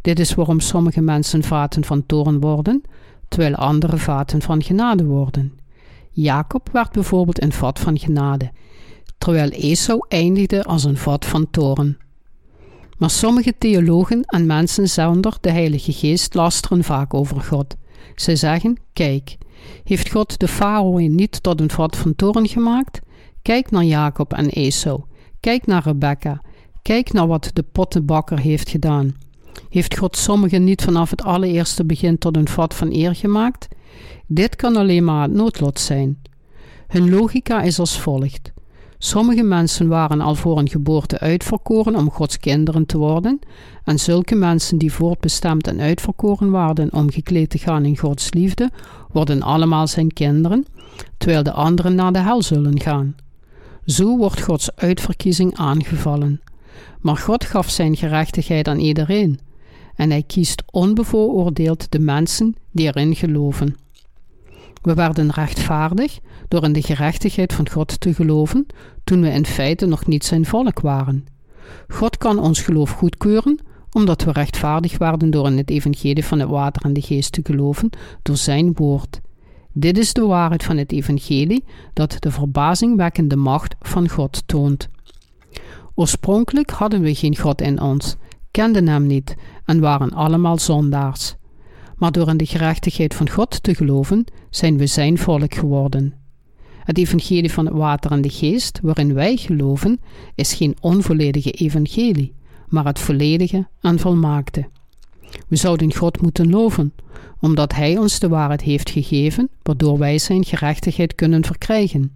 Dit 0.00 0.18
is 0.18 0.34
waarom 0.34 0.60
sommige 0.60 1.00
mensen 1.00 1.42
vaten 1.42 1.84
van 1.84 2.06
toorn 2.06 2.40
worden, 2.40 2.82
terwijl 3.28 3.54
andere 3.54 3.96
vaten 3.96 4.42
van 4.42 4.62
genade 4.62 5.04
worden. 5.04 5.58
Jacob 6.10 6.68
werd 6.72 6.92
bijvoorbeeld 6.92 7.42
een 7.42 7.52
vat 7.52 7.78
van 7.78 7.98
genade, 7.98 8.50
terwijl 9.18 9.50
Esau 9.50 10.04
eindigde 10.08 10.64
als 10.64 10.84
een 10.84 10.96
vat 10.96 11.24
van 11.24 11.50
toorn. 11.50 11.96
Maar 12.98 13.10
sommige 13.10 13.54
theologen 13.58 14.22
en 14.24 14.46
mensen 14.46 14.88
zonder 14.88 15.36
de 15.40 15.50
Heilige 15.50 15.92
Geest 15.92 16.34
lasteren 16.34 16.84
vaak 16.84 17.14
over 17.14 17.40
God. 17.40 17.76
Ze 18.14 18.36
zeggen: 18.36 18.76
Kijk, 18.92 19.36
heeft 19.84 20.10
God 20.10 20.38
de 20.38 20.48
farao 20.48 20.98
niet 20.98 21.42
tot 21.42 21.60
een 21.60 21.70
vat 21.70 21.96
van 21.96 22.14
toorn 22.14 22.48
gemaakt? 22.48 23.00
Kijk 23.42 23.70
naar 23.70 23.84
Jacob 23.84 24.32
en 24.32 24.48
Esau. 24.48 25.00
Kijk 25.40 25.66
naar 25.66 25.82
Rebecca. 25.82 26.40
Kijk 26.82 27.12
naar 27.12 27.26
wat 27.26 27.50
de 27.52 27.62
pottenbakker 27.62 28.38
heeft 28.38 28.68
gedaan. 28.68 29.16
Heeft 29.68 29.98
God 29.98 30.16
sommigen 30.16 30.64
niet 30.64 30.82
vanaf 30.82 31.10
het 31.10 31.22
allereerste 31.22 31.84
begin 31.84 32.18
tot 32.18 32.36
een 32.36 32.48
vat 32.48 32.74
van 32.74 32.92
eer 32.92 33.14
gemaakt? 33.14 33.68
Dit 34.26 34.56
kan 34.56 34.76
alleen 34.76 35.04
maar 35.04 35.22
het 35.22 35.32
noodlot 35.32 35.80
zijn. 35.80 36.22
Hun 36.86 37.10
logica 37.10 37.62
is 37.62 37.78
als 37.78 38.00
volgt. 38.00 38.52
Sommige 38.98 39.42
mensen 39.42 39.88
waren 39.88 40.20
al 40.20 40.34
voor 40.34 40.58
een 40.58 40.68
geboorte 40.68 41.18
uitverkoren 41.18 41.96
om 41.96 42.10
Gods 42.10 42.38
kinderen 42.38 42.86
te 42.86 42.98
worden, 42.98 43.38
en 43.84 43.98
zulke 43.98 44.34
mensen 44.34 44.78
die 44.78 44.92
voortbestemd 44.92 45.66
en 45.66 45.80
uitverkoren 45.80 46.50
waren 46.50 46.92
om 46.92 47.10
gekleed 47.10 47.50
te 47.50 47.58
gaan 47.58 47.84
in 47.84 47.98
Gods 47.98 48.32
liefde, 48.32 48.70
worden 49.12 49.42
allemaal 49.42 49.86
zijn 49.86 50.12
kinderen, 50.12 50.64
terwijl 51.16 51.42
de 51.42 51.52
anderen 51.52 51.94
naar 51.94 52.12
de 52.12 52.18
hel 52.18 52.42
zullen 52.42 52.80
gaan. 52.80 53.16
Zo 53.84 54.16
wordt 54.16 54.40
Gods 54.40 54.76
uitverkiezing 54.76 55.56
aangevallen. 55.56 56.40
Maar 57.00 57.16
God 57.16 57.44
gaf 57.44 57.70
zijn 57.70 57.96
gerechtigheid 57.96 58.68
aan 58.68 58.78
iedereen, 58.78 59.38
en 59.94 60.10
hij 60.10 60.22
kiest 60.22 60.62
onbevooroordeeld 60.70 61.92
de 61.92 61.98
mensen 61.98 62.56
die 62.70 62.86
erin 62.86 63.16
geloven. 63.16 63.76
We 64.82 64.94
werden 64.94 65.30
rechtvaardig 65.30 66.18
door 66.48 66.64
in 66.64 66.72
de 66.72 66.82
gerechtigheid 66.82 67.52
van 67.52 67.70
God 67.70 68.00
te 68.00 68.14
geloven, 68.14 68.66
toen 69.04 69.20
we 69.20 69.28
in 69.28 69.46
feite 69.46 69.86
nog 69.86 70.06
niet 70.06 70.24
zijn 70.24 70.46
volk 70.46 70.80
waren. 70.80 71.26
God 71.88 72.16
kan 72.16 72.38
ons 72.38 72.60
geloof 72.60 72.90
goedkeuren, 72.90 73.58
omdat 73.92 74.24
we 74.24 74.32
rechtvaardig 74.32 74.98
werden 74.98 75.30
door 75.30 75.46
in 75.46 75.56
het 75.56 75.70
evangelie 75.70 76.24
van 76.24 76.38
het 76.38 76.48
water 76.48 76.82
en 76.84 76.92
de 76.92 77.00
geest 77.00 77.32
te 77.32 77.40
geloven, 77.44 77.90
door 78.22 78.36
zijn 78.36 78.72
woord. 78.74 79.20
Dit 79.72 79.98
is 79.98 80.12
de 80.12 80.26
waarheid 80.26 80.64
van 80.64 80.76
het 80.76 80.92
evangelie, 80.92 81.64
dat 81.92 82.16
de 82.18 82.30
verbazingwekkende 82.30 83.36
macht 83.36 83.74
van 83.80 84.08
God 84.08 84.42
toont. 84.46 84.88
Oorspronkelijk 85.94 86.70
hadden 86.70 87.00
we 87.00 87.14
geen 87.14 87.36
God 87.36 87.60
in 87.60 87.80
ons, 87.80 88.16
kenden 88.50 88.88
hem 88.88 89.06
niet 89.06 89.36
en 89.64 89.80
waren 89.80 90.12
allemaal 90.12 90.58
zondaars. 90.58 91.34
Maar 91.96 92.12
door 92.12 92.28
in 92.28 92.36
de 92.36 92.46
gerechtigheid 92.46 93.14
van 93.14 93.30
God 93.30 93.62
te 93.62 93.74
geloven, 93.74 94.24
zijn 94.50 94.78
we 94.78 94.86
zijn 94.86 95.18
volk 95.18 95.54
geworden. 95.54 96.17
Het 96.88 96.98
evangelie 96.98 97.52
van 97.52 97.66
het 97.66 97.74
water 97.74 98.10
en 98.10 98.20
de 98.20 98.30
geest, 98.30 98.78
waarin 98.82 99.14
wij 99.14 99.36
geloven, 99.36 100.00
is 100.34 100.54
geen 100.54 100.76
onvolledige 100.80 101.50
evangelie, 101.50 102.32
maar 102.68 102.84
het 102.84 102.98
volledige 102.98 103.66
en 103.80 103.98
volmaakte. 103.98 104.68
We 105.48 105.56
zouden 105.56 105.94
God 105.94 106.22
moeten 106.22 106.50
loven, 106.50 106.92
omdat 107.40 107.74
Hij 107.74 107.98
ons 107.98 108.18
de 108.18 108.28
waarheid 108.28 108.60
heeft 108.62 108.90
gegeven, 108.90 109.48
waardoor 109.62 109.98
wij 109.98 110.18
Zijn 110.18 110.44
gerechtigheid 110.44 111.14
kunnen 111.14 111.44
verkrijgen. 111.44 112.12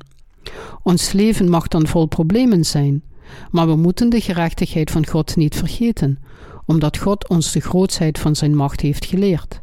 Ons 0.82 1.12
leven 1.12 1.48
mag 1.48 1.68
dan 1.68 1.86
vol 1.86 2.06
problemen 2.06 2.64
zijn, 2.64 3.02
maar 3.50 3.66
we 3.66 3.76
moeten 3.76 4.10
de 4.10 4.20
gerechtigheid 4.20 4.90
van 4.90 5.06
God 5.06 5.36
niet 5.36 5.56
vergeten, 5.56 6.18
omdat 6.66 6.98
God 6.98 7.28
ons 7.28 7.52
de 7.52 7.60
grootsheid 7.60 8.18
van 8.18 8.36
Zijn 8.36 8.56
macht 8.56 8.80
heeft 8.80 9.04
geleerd. 9.04 9.61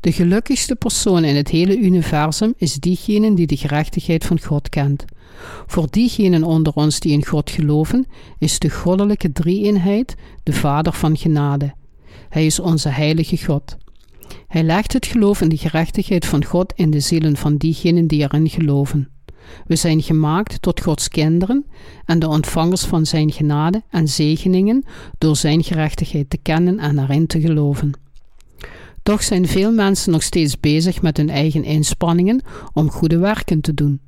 De 0.00 0.12
gelukkigste 0.12 0.74
persoon 0.76 1.24
in 1.24 1.36
het 1.36 1.48
hele 1.48 1.78
universum 1.78 2.54
is 2.56 2.74
diegene 2.74 3.34
die 3.34 3.46
de 3.46 3.56
gerechtigheid 3.56 4.24
van 4.24 4.40
God 4.40 4.68
kent. 4.68 5.04
Voor 5.66 5.86
diegenen 5.90 6.44
onder 6.44 6.72
ons 6.72 7.00
die 7.00 7.12
in 7.12 7.26
God 7.26 7.50
geloven, 7.50 8.06
is 8.38 8.58
de 8.58 8.70
goddelijke 8.70 9.32
drie-eenheid 9.32 10.14
de 10.42 10.52
Vader 10.52 10.92
van 10.92 11.16
genade. 11.16 11.74
Hij 12.28 12.46
is 12.46 12.60
onze 12.60 12.88
heilige 12.88 13.44
God. 13.44 13.76
Hij 14.46 14.62
legt 14.62 14.92
het 14.92 15.06
geloof 15.06 15.40
in 15.40 15.48
de 15.48 15.56
gerechtigheid 15.56 16.26
van 16.26 16.44
God 16.44 16.72
in 16.76 16.90
de 16.90 17.00
zielen 17.00 17.36
van 17.36 17.56
diegenen 17.56 18.06
die 18.06 18.20
erin 18.20 18.48
geloven. 18.48 19.08
We 19.66 19.76
zijn 19.76 20.02
gemaakt 20.02 20.62
tot 20.62 20.80
Gods 20.80 21.08
kinderen 21.08 21.66
en 22.04 22.18
de 22.18 22.28
ontvangers 22.28 22.84
van 22.84 23.06
Zijn 23.06 23.32
genade 23.32 23.82
en 23.90 24.08
zegeningen 24.08 24.84
door 25.18 25.36
Zijn 25.36 25.64
gerechtigheid 25.64 26.30
te 26.30 26.36
kennen 26.36 26.78
en 26.78 26.98
erin 26.98 27.26
te 27.26 27.40
geloven. 27.40 27.92
Toch 29.04 29.22
zijn 29.22 29.48
veel 29.48 29.72
mensen 29.72 30.12
nog 30.12 30.22
steeds 30.22 30.60
bezig 30.60 31.02
met 31.02 31.16
hun 31.16 31.30
eigen 31.30 31.64
inspanningen 31.64 32.40
om 32.72 32.90
goede 32.90 33.18
werken 33.18 33.60
te 33.60 33.74
doen, 33.74 34.00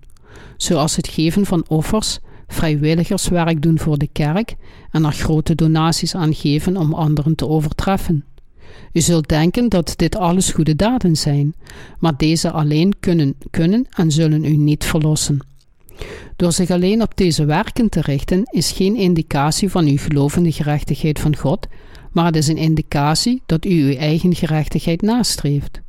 zoals 0.57 0.97
het 0.97 1.09
geven 1.09 1.47
van 1.47 1.65
offers, 1.69 2.19
vrijwilligerswerk 2.47 3.63
doen 3.63 3.79
voor 3.79 3.99
de 3.99 4.09
kerk 4.13 4.55
en 4.91 5.05
er 5.05 5.13
grote 5.13 5.55
donaties 5.55 6.15
aan 6.15 6.35
geven 6.35 6.77
om 6.77 6.95
anderen 6.95 7.35
te 7.35 7.49
overtreffen. 7.49 8.25
U 8.93 9.01
zult 9.01 9.29
denken 9.29 9.69
dat 9.69 9.93
dit 9.97 10.17
alles 10.17 10.51
goede 10.51 10.77
daden 10.77 11.17
zijn, 11.17 11.55
maar 11.99 12.17
deze 12.17 12.51
alleen 12.51 12.93
kunnen, 13.01 13.35
kunnen 13.51 13.87
en 13.91 14.11
zullen 14.11 14.45
u 14.45 14.57
niet 14.57 14.85
verlossen. 14.85 15.39
Door 16.37 16.53
zich 16.53 16.71
alleen 16.71 17.03
op 17.03 17.17
deze 17.17 17.45
werken 17.45 17.89
te 17.89 18.01
richten 18.01 18.43
is 18.45 18.71
geen 18.71 18.97
indicatie 18.97 19.71
van 19.71 19.87
uw 19.87 19.99
gelovende 19.99 20.53
gerechtigheid 20.53 21.19
van 21.19 21.37
God, 21.37 21.67
maar 22.17 22.25
het 22.25 22.37
is 22.37 22.49
een 22.49 22.57
indicatie 22.57 23.43
dat 23.47 23.65
u 23.65 23.71
uw 23.71 23.97
eigen 23.97 24.35
gerechtigheid 24.35 25.03
nastreeft. 25.03 25.81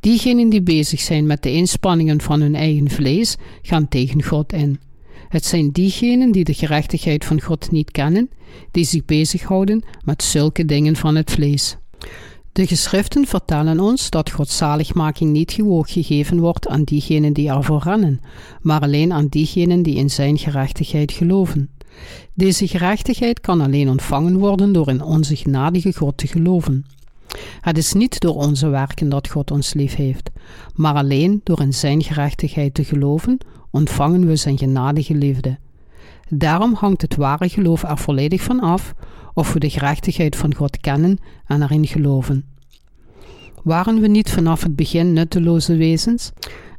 Diegenen 0.00 0.48
die 0.48 0.62
bezig 0.62 1.00
zijn 1.00 1.26
met 1.26 1.42
de 1.42 1.52
inspanningen 1.52 2.20
van 2.20 2.40
hun 2.40 2.54
eigen 2.54 2.90
vlees, 2.90 3.36
gaan 3.62 3.88
tegen 3.88 4.22
God 4.22 4.52
in. 4.52 4.80
Het 5.28 5.44
zijn 5.44 5.70
diegenen 5.70 6.32
die 6.32 6.44
de 6.44 6.54
gerechtigheid 6.54 7.24
van 7.24 7.40
God 7.40 7.70
niet 7.70 7.90
kennen, 7.90 8.30
die 8.70 8.84
zich 8.84 9.04
bezighouden 9.04 9.82
met 10.04 10.22
zulke 10.22 10.64
dingen 10.64 10.96
van 10.96 11.16
het 11.16 11.30
vlees. 11.30 11.76
De 12.52 12.66
geschriften 12.66 13.26
vertellen 13.26 13.80
ons 13.80 14.10
dat 14.10 14.30
Gods 14.30 14.56
zaligmaking 14.56 15.30
niet 15.32 15.52
gewoon 15.52 15.86
gegeven 15.86 16.40
wordt 16.40 16.68
aan 16.68 16.82
diegenen 16.82 17.32
die 17.32 17.48
ervoor 17.48 17.82
rennen, 17.82 18.20
maar 18.60 18.80
alleen 18.80 19.12
aan 19.12 19.26
diegenen 19.26 19.82
die 19.82 19.94
in 19.96 20.10
zijn 20.10 20.38
gerechtigheid 20.38 21.12
geloven. 21.12 21.70
Deze 22.34 22.66
gerechtigheid 22.66 23.40
kan 23.40 23.60
alleen 23.60 23.88
ontvangen 23.88 24.38
worden 24.38 24.72
door 24.72 24.88
in 24.88 25.02
onze 25.02 25.36
genadige 25.36 25.92
God 25.92 26.16
te 26.16 26.26
geloven. 26.26 26.84
Het 27.60 27.78
is 27.78 27.92
niet 27.92 28.20
door 28.20 28.34
onze 28.34 28.68
werken 28.68 29.08
dat 29.08 29.28
God 29.28 29.50
ons 29.50 29.74
lief 29.74 29.94
heeft, 29.94 30.30
maar 30.74 30.94
alleen 30.94 31.40
door 31.44 31.60
in 31.60 31.74
zijn 31.74 32.02
gerechtigheid 32.02 32.74
te 32.74 32.84
geloven 32.84 33.38
ontvangen 33.70 34.26
we 34.26 34.36
zijn 34.36 34.58
genadige 34.58 35.14
liefde. 35.14 35.58
Daarom 36.28 36.74
hangt 36.74 37.02
het 37.02 37.16
ware 37.16 37.48
geloof 37.48 37.82
er 37.82 37.98
volledig 37.98 38.42
van 38.42 38.60
af 38.60 38.94
of 39.34 39.52
we 39.52 39.58
de 39.58 39.70
gerechtigheid 39.70 40.36
van 40.36 40.54
God 40.54 40.80
kennen 40.80 41.18
en 41.46 41.62
erin 41.62 41.86
geloven. 41.86 42.44
Waren 43.62 44.00
we 44.00 44.06
niet 44.06 44.30
vanaf 44.30 44.62
het 44.62 44.76
begin 44.76 45.12
nutteloze 45.12 45.76
wezens? 45.76 46.30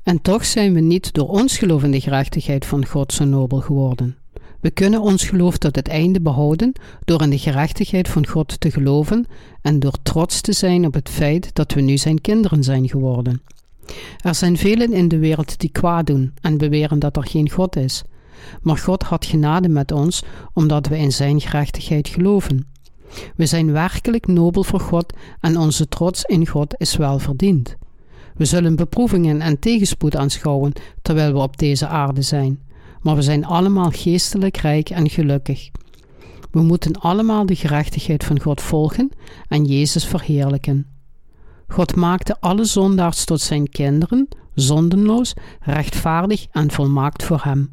En 0.04 0.22
toch 0.22 0.46
zijn 0.46 0.74
we 0.74 0.80
niet 0.80 1.14
door 1.14 1.30
ons 1.30 1.58
geloof 1.58 1.84
in 1.84 1.92
de 1.92 2.02
gerechtigheid 2.02 2.66
van 2.66 2.86
God 2.86 3.14
zo 3.14 3.26
nobel 3.26 3.60
geworden. 3.60 4.18
We 4.64 4.72
kunnen 4.72 5.02
ons 5.02 5.24
geloof 5.24 5.58
tot 5.58 5.76
het 5.76 5.88
einde 5.88 6.22
behouden 6.22 6.74
door 7.06 7.22
in 7.22 7.30
de 7.30 7.38
gerechtigheid 7.38 8.08
van 8.08 8.28
God 8.28 8.60
te 8.60 8.72
geloven 8.72 9.26
en 9.62 9.80
door 9.80 9.96
trots 10.04 10.42
te 10.42 10.54
zijn 10.54 10.86
op 10.86 10.94
het 10.94 11.10
feit 11.10 11.56
dat 11.56 11.74
we 11.74 11.82
nu 11.82 11.98
zijn 11.98 12.22
kinderen 12.22 12.64
zijn 12.64 12.90
geworden. 12.90 13.42
Er 14.22 14.36
zijn 14.36 14.58
velen 14.58 14.94
in 14.94 15.08
de 15.08 15.18
wereld 15.18 15.60
die 15.60 15.70
kwaad 15.70 16.08
doen 16.08 16.34
en 16.42 16.58
beweren 16.58 17.00
dat 17.00 17.18
er 17.18 17.28
geen 17.28 17.50
God 17.50 17.76
is. 17.76 18.04
Maar 18.62 18.78
God 18.78 19.04
had 19.04 19.26
genade 19.26 19.70
met 19.70 19.92
ons 19.92 20.24
omdat 20.54 20.88
we 20.88 20.98
in 20.98 21.12
Zijn 21.12 21.42
gerechtigheid 21.42 22.08
geloven. 22.08 22.68
We 23.36 23.46
zijn 23.46 23.72
werkelijk 23.72 24.28
nobel 24.28 24.64
voor 24.64 24.80
God 24.80 25.14
en 25.40 25.58
onze 25.58 25.88
trots 25.88 26.24
in 26.24 26.48
God 26.48 26.76
is 26.78 26.96
wel 26.96 27.20
verdiend. 27.20 27.76
We 28.36 28.46
zullen 28.46 28.76
beproevingen 28.76 29.42
en 29.42 29.60
tegenspoed 29.60 30.16
aanschouwen 30.16 30.74
terwijl 31.02 31.34
we 31.34 31.40
op 31.40 31.58
deze 31.58 31.88
aarde 31.88 32.22
zijn, 32.22 32.60
maar 33.04 33.16
we 33.16 33.22
zijn 33.22 33.46
allemaal 33.46 33.90
geestelijk 33.90 34.58
rijk 34.58 34.90
en 34.90 35.10
gelukkig. 35.10 35.70
We 36.52 36.62
moeten 36.62 37.00
allemaal 37.00 37.46
de 37.46 37.56
gerechtigheid 37.56 38.24
van 38.24 38.40
God 38.42 38.62
volgen 38.62 39.10
en 39.48 39.66
Jezus 39.66 40.06
verheerlijken. 40.06 40.86
God 41.68 41.96
maakte 41.96 42.40
alle 42.40 42.66
zondaars 42.66 43.26
tot 43.26 43.42
zijn 43.42 43.70
kinderen, 43.70 44.28
zondenloos, 44.54 45.34
rechtvaardig 45.60 46.48
en 46.52 46.72
volmaakt 46.72 47.24
voor 47.24 47.42
hem. 47.44 47.72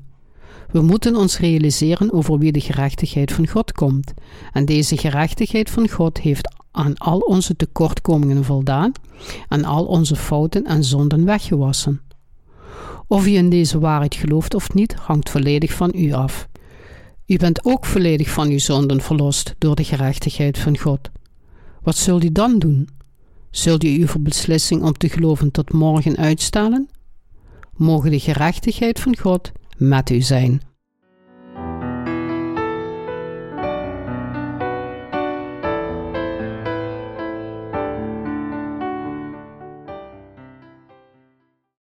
We 0.70 0.80
moeten 0.80 1.16
ons 1.16 1.38
realiseren 1.38 2.12
over 2.12 2.38
wie 2.38 2.52
de 2.52 2.60
gerechtigheid 2.60 3.32
van 3.32 3.48
God 3.48 3.72
komt. 3.72 4.12
En 4.52 4.64
deze 4.64 4.96
gerechtigheid 4.96 5.70
van 5.70 5.88
God 5.88 6.18
heeft 6.18 6.54
aan 6.70 6.96
al 6.96 7.18
onze 7.18 7.56
tekortkomingen 7.56 8.44
voldaan 8.44 8.92
en 9.48 9.64
al 9.64 9.84
onze 9.84 10.16
fouten 10.16 10.64
en 10.64 10.84
zonden 10.84 11.24
weggewassen. 11.24 12.00
Of 13.10 13.26
u 13.26 13.34
in 13.34 13.50
deze 13.50 13.78
waarheid 13.78 14.14
gelooft 14.14 14.54
of 14.54 14.74
niet, 14.74 14.94
hangt 14.94 15.30
volledig 15.30 15.72
van 15.72 15.92
u 15.94 16.12
af. 16.12 16.48
U 17.26 17.36
bent 17.36 17.64
ook 17.64 17.86
volledig 17.86 18.30
van 18.30 18.48
uw 18.48 18.58
zonden 18.58 19.00
verlost 19.00 19.54
door 19.58 19.74
de 19.74 19.84
gerechtigheid 19.84 20.58
van 20.58 20.78
God. 20.78 21.10
Wat 21.82 21.96
zult 21.96 22.24
u 22.24 22.32
dan 22.32 22.58
doen? 22.58 22.88
Zult 23.50 23.84
u 23.84 23.88
uw 23.88 24.22
beslissing 24.22 24.82
om 24.82 24.92
te 24.92 25.08
geloven 25.08 25.50
tot 25.50 25.72
morgen 25.72 26.16
uitstellen? 26.16 26.88
Mogen 27.76 28.10
de 28.10 28.20
gerechtigheid 28.20 29.00
van 29.00 29.16
God 29.16 29.52
met 29.76 30.10
u 30.10 30.20
zijn. 30.20 30.60